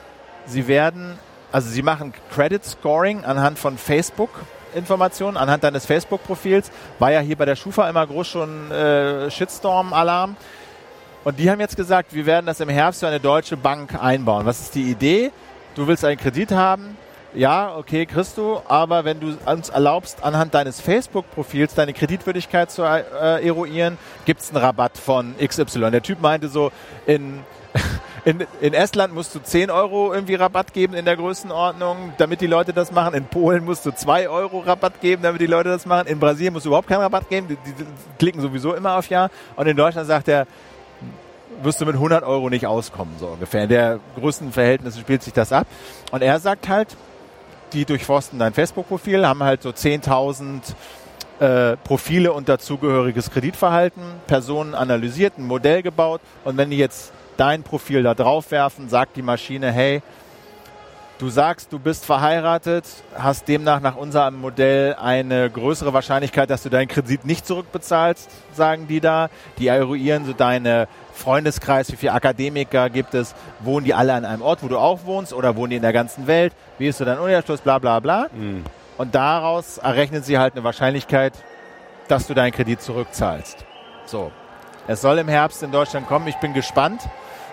[0.45, 1.17] sie werden,
[1.51, 4.29] also sie machen Credit Scoring anhand von Facebook.
[4.73, 10.37] Informationen anhand deines Facebook-Profils war ja hier bei der Schufa immer groß schon äh, Shitstorm-Alarm.
[11.24, 14.45] Und die haben jetzt gesagt, wir werden das im Herbst für eine deutsche Bank einbauen.
[14.45, 15.32] Was ist die Idee?
[15.76, 16.97] Du willst einen Kredit haben?
[17.34, 22.84] Ja, okay, kriegst du, aber wenn du uns erlaubst, anhand deines Facebook-Profils deine Kreditwürdigkeit zu
[22.84, 25.91] äh, eruieren, gibt es einen Rabatt von XY.
[25.91, 26.72] Der Typ meinte so,
[27.05, 27.39] in,
[28.26, 32.47] in, in Estland musst du 10 Euro irgendwie Rabatt geben in der Größenordnung, damit die
[32.47, 33.13] Leute das machen.
[33.13, 36.07] In Polen musst du 2 Euro Rabatt geben, damit die Leute das machen.
[36.07, 37.86] In Brasilien musst du überhaupt keinen Rabatt geben, die, die
[38.17, 39.30] klicken sowieso immer auf Ja.
[39.55, 40.47] Und in Deutschland sagt er,
[41.64, 43.64] wirst du mit 100 Euro nicht auskommen, so ungefähr.
[43.64, 45.68] In der größten Verhältnisse spielt sich das ab.
[46.12, 46.95] Und er sagt halt,
[47.74, 50.74] die durchforsten dein Facebook-Profil, haben halt so 10.000
[51.39, 57.64] äh, Profile und dazugehöriges Kreditverhalten, Personen analysiert, ein Modell gebaut und wenn die jetzt dein
[57.64, 60.01] Profil da drauf werfen, sagt die Maschine, hey,
[61.22, 62.84] Du sagst, du bist verheiratet,
[63.15, 68.88] hast demnach nach unserem Modell eine größere Wahrscheinlichkeit, dass du deinen Kredit nicht zurückbezahlst, sagen
[68.88, 69.30] die da.
[69.59, 74.41] Die eruieren so deine Freundeskreis, wie viele Akademiker gibt es, wohnen die alle an einem
[74.41, 77.05] Ort, wo du auch wohnst oder wohnen die in der ganzen Welt, wie ist du
[77.05, 78.26] dein Uniabschluss, bla bla bla.
[78.34, 78.63] Mhm.
[78.97, 81.34] Und daraus errechnen sie halt eine Wahrscheinlichkeit,
[82.07, 83.63] dass du deinen Kredit zurückzahlst.
[84.07, 84.32] So.
[84.88, 86.28] Es soll im Herbst in Deutschland kommen.
[86.28, 87.03] Ich bin gespannt.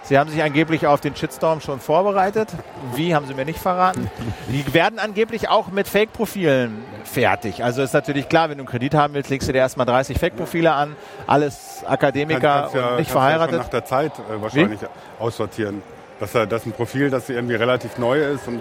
[0.08, 2.48] Sie haben sich angeblich auf den Shitstorm schon vorbereitet.
[2.94, 4.10] Wie, haben Sie mir nicht verraten.
[4.48, 7.62] Die werden angeblich auch mit Fake-Profilen fertig.
[7.62, 10.18] Also ist natürlich klar, wenn du einen Kredit haben willst, legst du dir erstmal 30
[10.18, 10.96] Fake-Profile an.
[11.26, 13.56] Alles Akademiker ja, nicht verheiratet.
[13.56, 14.86] Ja nach der Zeit äh, wahrscheinlich Wie?
[15.18, 15.82] aussortieren.
[16.20, 18.60] Dass das ein Profil, das irgendwie relativ neu ist und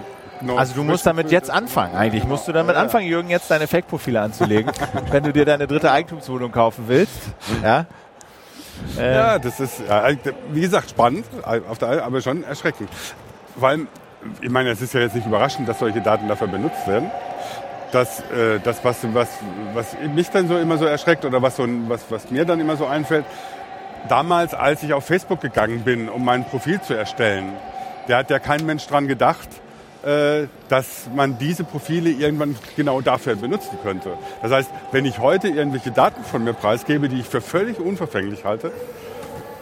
[0.56, 1.96] also du musst damit jetzt anfangen.
[1.96, 4.70] Eigentlich musst du damit anfangen, Jürgen, jetzt deine Fake-Profile anzulegen,
[5.10, 7.18] wenn du dir deine dritte Eigentumswohnung kaufen willst.
[7.60, 7.86] Ja,
[8.98, 9.82] äh, ja, das ist,
[10.52, 12.88] wie gesagt, spannend, aber schon erschreckend.
[13.56, 13.86] Weil,
[14.40, 17.10] ich meine, es ist ja jetzt nicht überraschend, dass solche Daten dafür benutzt werden.
[17.92, 19.28] Das, äh, das was, was,
[19.72, 22.76] was mich dann so immer so erschreckt oder was, so, was, was mir dann immer
[22.76, 23.24] so einfällt,
[24.08, 27.52] damals, als ich auf Facebook gegangen bin, um mein Profil zu erstellen,
[28.06, 29.67] der hat ja kein Mensch dran gedacht, äh,
[30.68, 34.12] dass man diese Profile irgendwann genau dafür benutzen könnte.
[34.42, 38.44] Das heißt, wenn ich heute irgendwelche Daten von mir preisgebe, die ich für völlig unverfänglich
[38.44, 38.70] halte,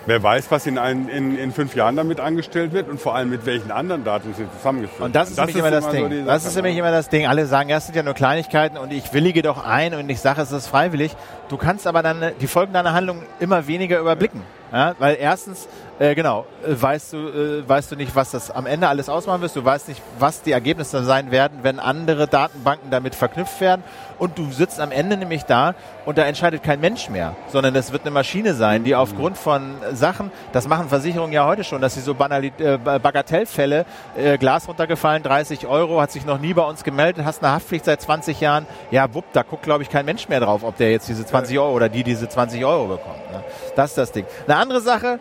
[0.07, 3.29] Wer weiß, was in, ein, in, in fünf Jahren damit angestellt wird und vor allem
[3.29, 6.09] mit welchen anderen Daten sie zusammengeführt Und das ist nämlich immer das Ding.
[6.09, 7.27] So das ist nämlich immer das Ding.
[7.27, 10.21] Alle sagen, ja, es sind ja nur Kleinigkeiten und ich willige doch ein und ich
[10.21, 11.17] sage, es ist freiwillig.
[11.49, 14.43] Du kannst aber dann die Folgen deiner Handlung immer weniger überblicken.
[14.73, 15.69] Ja, weil erstens,
[15.99, 19.41] äh, genau, äh, weißt du, äh, weißt du nicht, was das am Ende alles ausmachen
[19.41, 19.57] wirst.
[19.57, 23.83] Du weißt nicht, was die Ergebnisse sein werden, wenn andere Datenbanken damit verknüpft werden.
[24.19, 25.75] Und du sitzt am Ende nämlich da
[26.05, 29.77] und da entscheidet kein Mensch mehr, sondern es wird eine Maschine sein, die aufgrund von
[29.93, 33.87] Sachen, das machen Versicherungen ja heute schon, dass sie so Banali äh, Bagatellfälle,
[34.17, 37.87] äh, Glas runtergefallen, 30 Euro, hat sich noch nie bei uns gemeldet, hast eine Haftpflicht
[37.87, 38.67] seit 20 Jahren.
[38.91, 41.59] Ja, wupp, da guckt, glaube ich, kein Mensch mehr drauf, ob der jetzt diese 20
[41.59, 43.31] Euro oder die diese 20 Euro bekommt.
[43.33, 43.43] Ne?
[43.75, 44.27] Das ist das Ding.
[44.47, 45.19] Eine andere Sache,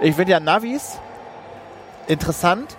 [0.00, 0.98] ich finde ja Navis
[2.06, 2.76] interessant,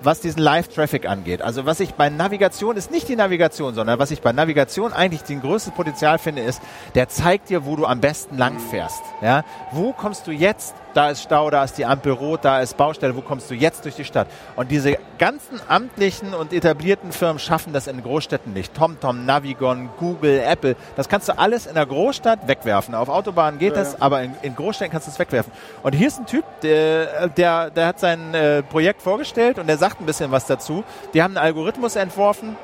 [0.00, 1.42] was diesen Live-Traffic angeht.
[1.42, 5.22] Also was ich bei Navigation ist nicht die Navigation, sondern was ich bei Navigation eigentlich
[5.22, 6.60] den größten Potenzial finde, ist,
[6.94, 9.02] der zeigt dir, wo du am besten lang fährst.
[9.22, 9.44] Ja?
[9.72, 13.14] Wo kommst du jetzt da ist Stau, da ist die Ampel rot, da ist Baustelle,
[13.14, 14.26] wo kommst du jetzt durch die Stadt?
[14.56, 18.74] Und diese ganzen amtlichen und etablierten Firmen schaffen das in Großstädten nicht.
[18.74, 22.96] TomTom, Navigon, Google, Apple, das kannst du alles in der Großstadt wegwerfen.
[22.96, 23.84] Auf Autobahnen geht ja.
[23.84, 25.52] das, aber in, in, Großstädten kannst du es wegwerfen.
[25.84, 29.78] Und hier ist ein Typ, der, der, der hat sein äh, Projekt vorgestellt und der
[29.78, 30.84] sagt ein bisschen was dazu.
[31.14, 32.56] Die haben einen Algorithmus entworfen,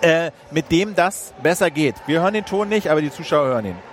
[0.00, 1.96] äh, mit dem das besser geht.
[2.06, 3.90] Wir hören den Ton nicht, aber die Zuschauer hören ihn.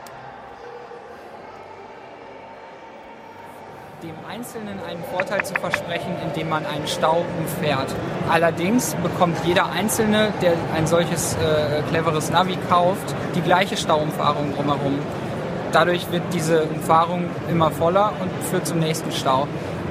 [4.04, 7.94] dem Einzelnen einen Vorteil zu versprechen, indem man einen Stau umfährt.
[8.30, 15.00] Allerdings bekommt jeder Einzelne, der ein solches äh, cleveres Navi kauft, die gleiche Stauumfahrung drumherum.
[15.72, 19.48] Dadurch wird diese Umfahrung immer voller und führt zum nächsten Stau.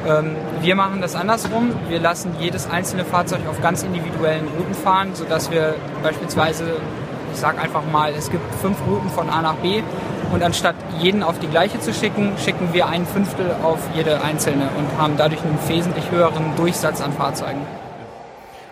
[0.07, 1.73] Ähm, wir machen das andersrum.
[1.89, 6.65] Wir lassen jedes einzelne Fahrzeug auf ganz individuellen Routen fahren, sodass wir beispielsweise,
[7.33, 9.83] ich sage einfach mal, es gibt fünf Routen von A nach B
[10.33, 14.69] und anstatt jeden auf die gleiche zu schicken, schicken wir ein Fünftel auf jede einzelne
[14.77, 17.61] und haben dadurch einen wesentlich höheren Durchsatz an Fahrzeugen.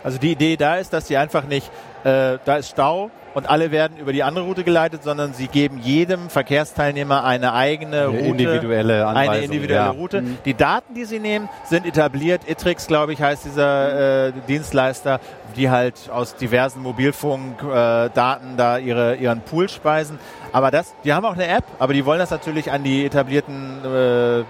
[0.04, 1.68] Also die Idee da ist, dass sie einfach nicht,
[2.04, 5.78] äh, da ist Stau, und alle werden über die andere Route geleitet, sondern sie geben
[5.82, 9.90] jedem Verkehrsteilnehmer eine eigene eine Route, individuelle Anweisung, eine individuelle ja.
[9.90, 10.22] Route.
[10.22, 10.38] Mhm.
[10.44, 12.42] Die Daten, die sie nehmen, sind etabliert.
[12.48, 15.20] Itrix, glaube ich, heißt dieser äh, Dienstleister,
[15.56, 20.18] die halt aus diversen Mobilfunkdaten äh, da ihre, ihren Pool speisen.
[20.52, 23.84] Aber das, die haben auch eine App, aber die wollen das natürlich an die etablierten
[23.84, 24.44] äh,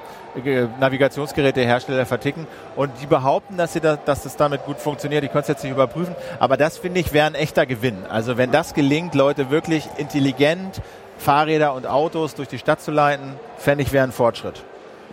[0.81, 5.25] Navigationsgerätehersteller verticken und die behaupten, dass, sie da, dass das damit gut funktioniert.
[5.25, 7.99] Ich konnte es jetzt nicht überprüfen, aber das finde ich wäre ein echter Gewinn.
[8.09, 10.81] Also wenn das gelingt, Leute wirklich intelligent
[11.19, 14.63] Fahrräder und Autos durch die Stadt zu leiten, fände ich wäre ein Fortschritt.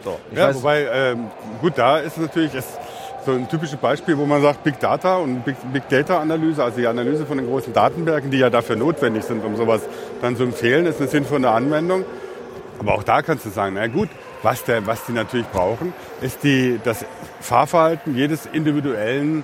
[0.04, 1.28] So, ja, weiß, wobei, ähm,
[1.62, 2.66] gut, da ist natürlich es
[3.26, 6.80] so ein typisches Beispiel, wo man sagt, Big Data und Big, Big Data Analyse, also
[6.80, 9.82] die Analyse von den großen Datenbergen, die ja dafür notwendig sind, um sowas
[10.22, 12.04] dann zu empfehlen, ist eine sinnvolle Anwendung.
[12.80, 14.10] Aber auch da kannst du sagen, na gut,
[14.44, 17.06] was, der, was die natürlich brauchen, ist die, das
[17.40, 19.44] Fahrverhalten jedes individuellen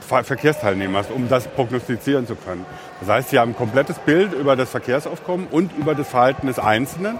[0.00, 2.64] Verkehrsteilnehmers, um das prognostizieren zu können.
[3.00, 6.58] Das heißt, sie haben ein komplettes Bild über das Verkehrsaufkommen und über das Verhalten des
[6.58, 7.18] Einzelnen.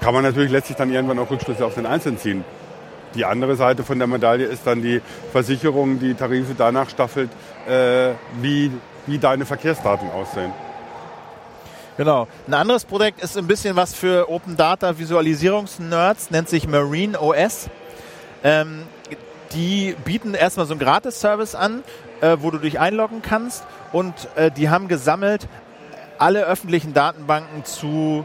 [0.00, 2.44] Kann man natürlich letztlich dann irgendwann auch Rückschlüsse auf den Einzelnen ziehen.
[3.14, 7.30] Die andere Seite von der Medaille ist dann die Versicherung, die Tarife danach staffelt,
[7.68, 8.70] äh, wie,
[9.06, 10.52] wie deine Verkehrsdaten aussehen.
[11.98, 12.26] Genau.
[12.46, 17.68] Ein anderes Projekt ist ein bisschen was für Open Data Visualisierungsnerds, nennt sich Marine OS.
[18.42, 18.84] Ähm,
[19.52, 21.84] die bieten erstmal so einen Gratis-Service an,
[22.22, 25.48] äh, wo du dich einloggen kannst und äh, die haben gesammelt
[26.16, 28.24] alle öffentlichen Datenbanken zu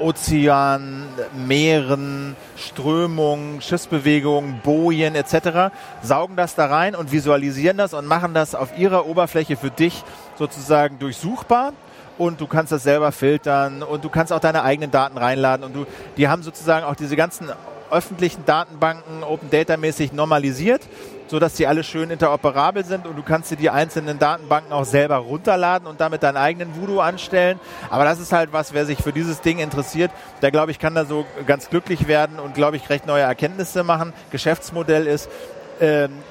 [0.00, 1.04] Ozean,
[1.46, 8.56] Meeren, Strömungen, Schiffsbewegungen, Bojen etc., saugen das da rein und visualisieren das und machen das
[8.56, 10.02] auf ihrer Oberfläche für dich
[10.36, 11.72] sozusagen durchsuchbar
[12.18, 15.74] und du kannst das selber filtern und du kannst auch deine eigenen Daten reinladen und
[15.74, 15.86] du,
[16.16, 17.50] die haben sozusagen auch diese ganzen
[17.90, 20.82] öffentlichen Datenbanken Open Data mäßig normalisiert,
[21.28, 24.84] so dass die alle schön interoperabel sind und du kannst dir die einzelnen Datenbanken auch
[24.84, 27.58] selber runterladen und damit deinen eigenen Voodoo anstellen.
[27.90, 30.10] Aber das ist halt was, wer sich für dieses Ding interessiert,
[30.42, 33.82] der glaube ich kann da so ganz glücklich werden und glaube ich recht neue Erkenntnisse
[33.84, 34.12] machen.
[34.30, 35.28] Geschäftsmodell ist,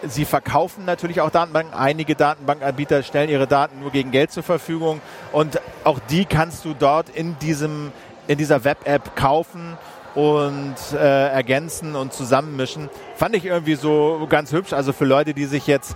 [0.08, 1.74] sie verkaufen natürlich auch Datenbanken.
[1.74, 6.74] Einige Datenbankanbieter stellen ihre Daten nur gegen Geld zur Verfügung und auch die kannst du
[6.74, 7.92] dort in diesem
[8.28, 9.78] in dieser Web-App kaufen
[10.16, 12.90] und äh, ergänzen und zusammenmischen.
[13.16, 14.74] Fand ich irgendwie so ganz hübsch.
[14.74, 15.96] Also für Leute, die sich jetzt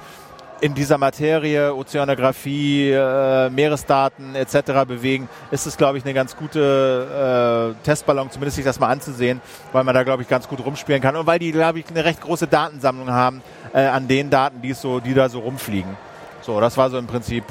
[0.61, 4.85] in dieser Materie, Ozeanographie, äh, Meeresdaten etc.
[4.87, 9.41] bewegen, ist es, glaube ich, eine ganz gute äh, Testballon, zumindest sich das mal anzusehen,
[9.71, 12.03] weil man da, glaube ich, ganz gut rumspielen kann und weil die, glaube ich, eine
[12.03, 13.41] recht große Datensammlung haben
[13.73, 15.97] äh, an den Daten, die, so, die da so rumfliegen.
[16.41, 17.43] So, das war so im Prinzip,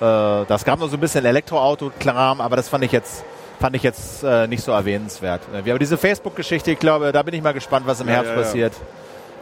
[0.00, 3.24] das gab noch so ein bisschen Elektroauto-Kram, aber das fand ich jetzt
[3.58, 5.40] fand ich jetzt äh, nicht so erwähnenswert.
[5.50, 8.36] Aber diese Facebook-Geschichte, ich glaube, da bin ich mal gespannt, was im ja, Herbst ja,
[8.36, 8.42] ja.
[8.42, 8.72] passiert.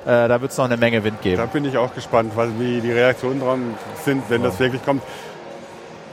[0.04, 1.38] Äh, da wird es noch eine Menge Wind geben.
[1.38, 3.74] Da bin ich auch gespannt, was, wie die Reaktionen dran
[4.04, 5.02] sind, wenn das wirklich kommt.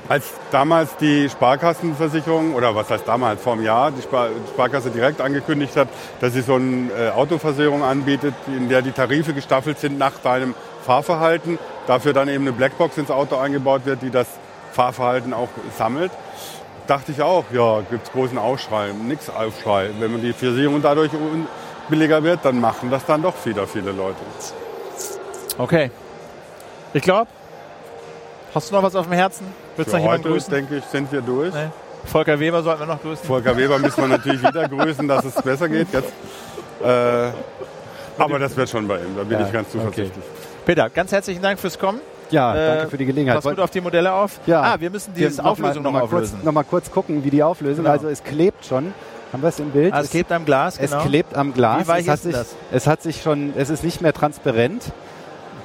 [0.07, 5.21] Als damals die Sparkassenversicherung, oder was heißt damals, vor einem Jahr, die Spar Sparkasse direkt
[5.21, 5.87] angekündigt hat,
[6.19, 10.53] dass sie so eine äh, Autoversicherung anbietet, in der die Tarife gestaffelt sind nach deinem
[10.85, 14.27] Fahrverhalten, dafür dann eben eine Blackbox ins Auto eingebaut wird, die das
[14.71, 16.11] Fahrverhalten auch sammelt,
[16.87, 19.89] dachte ich auch, ja, gibt es großen Aufschrei, nix Aufschrei.
[19.99, 21.11] Wenn man die Versicherung dadurch
[21.89, 24.19] billiger wird, dann machen das dann doch wieder viele Leute.
[25.57, 25.91] Okay.
[26.93, 27.29] Ich glaube,
[28.53, 29.45] hast du noch was auf dem Herzen?
[29.75, 30.53] Willst du noch jemanden grüßen?
[30.53, 31.53] denke ich, sind wir durch.
[31.53, 31.69] Nee.
[32.05, 33.25] Volker Weber sollten wir noch grüßen.
[33.25, 36.11] Volker Weber müssen wir natürlich wieder grüßen, dass es besser geht jetzt.
[36.83, 37.31] Äh,
[38.17, 40.11] aber das wird schon bei ihm, da bin ja, ich ganz zuversichtlich.
[40.17, 40.47] Okay.
[40.65, 42.01] Peter, ganz herzlichen Dank fürs Kommen.
[42.31, 43.41] Ja, äh, danke für die Gelegenheit.
[43.41, 44.39] Pass gut auf die Modelle auf.
[44.45, 44.61] Ja.
[44.61, 47.29] Ah, wir müssen die Auflösung noch, mal, noch mal kurz, noch mal kurz gucken, wie
[47.29, 47.83] die Auflösung.
[47.83, 47.93] Genau.
[47.93, 48.93] Also es klebt schon.
[49.31, 49.93] Haben wir es im Bild?
[49.93, 50.97] Ah, es, es klebt am Glas, genau.
[50.97, 51.83] Es klebt am Glas.
[51.83, 52.55] Wie weich es hat ist sich, das?
[52.71, 54.91] Es hat sich schon, es ist nicht mehr transparent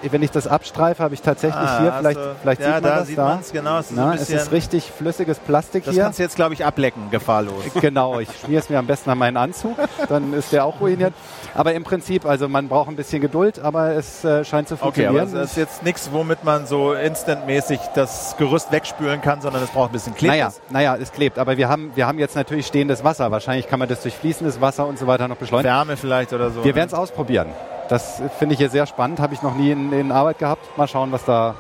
[0.03, 2.83] wenn ich das abstreife, habe ich tatsächlich ah, hier, vielleicht, also, vielleicht ja, sieht man
[2.83, 3.41] da das sieht da.
[3.53, 3.79] genau.
[3.79, 6.03] Es ist, Na, es ist richtig flüssiges Plastik das hier.
[6.03, 7.65] Das kannst du jetzt, glaube ich, ablecken, gefahrlos.
[7.87, 9.77] Genau, ich schmier es mir am besten an meinen Anzug,
[10.09, 11.13] dann ist der auch ruiniert.
[11.55, 15.15] Aber im Prinzip, also man braucht ein bisschen Geduld, aber es äh, scheint zu funktionieren.
[15.15, 19.63] Okay, aber das ist jetzt nichts, womit man so instantmäßig das Gerüst wegspülen kann, sondern
[19.63, 20.33] es braucht ein bisschen Kleber.
[20.33, 21.39] Naja, naja, es klebt.
[21.39, 23.31] Aber wir haben, wir haben jetzt natürlich stehendes Wasser.
[23.31, 25.73] Wahrscheinlich kann man das durch fließendes Wasser und so weiter noch beschleunigen.
[25.73, 26.65] Wärme vielleicht oder so.
[26.65, 26.77] Wir ne?
[26.77, 27.49] werden es ausprobieren.
[27.89, 30.77] Das finde ich hier sehr spannend, habe ich noch nie in, in, Arbeit gehabt.
[30.77, 31.55] Mal schauen, was da,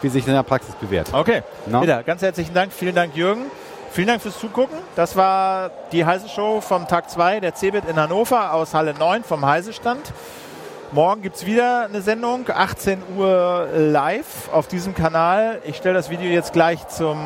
[0.00, 1.12] wie sich in der Praxis bewährt.
[1.12, 1.80] Okay, no?
[1.80, 2.72] Peter, ganz herzlichen Dank.
[2.72, 3.46] Vielen Dank, Jürgen.
[3.90, 4.78] Vielen Dank fürs Zugucken.
[4.96, 9.24] Das war die Heise Show vom Tag 2 der CeBIT in Hannover aus Halle 9
[9.24, 10.12] vom Heise-Stand.
[10.92, 15.58] Morgen gibt es wieder eine Sendung, 18 Uhr live auf diesem Kanal.
[15.64, 17.18] Ich stelle das Video jetzt gleich zum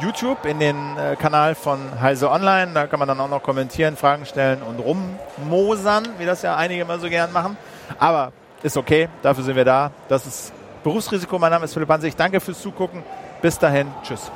[0.00, 2.72] YouTube in den äh, Kanal von Heise Online.
[2.74, 6.82] Da kann man dann auch noch kommentieren, Fragen stellen und rummosern, wie das ja einige
[6.82, 7.56] immer so gern machen.
[7.98, 8.32] Aber
[8.62, 9.90] ist okay, dafür sind wir da.
[10.08, 11.38] Das ist Berufsrisiko.
[11.38, 12.08] Mein Name ist Philipp Hanse.
[12.08, 13.02] Ich danke fürs Zugucken.
[13.42, 13.88] Bis dahin.
[14.02, 14.30] Tschüss.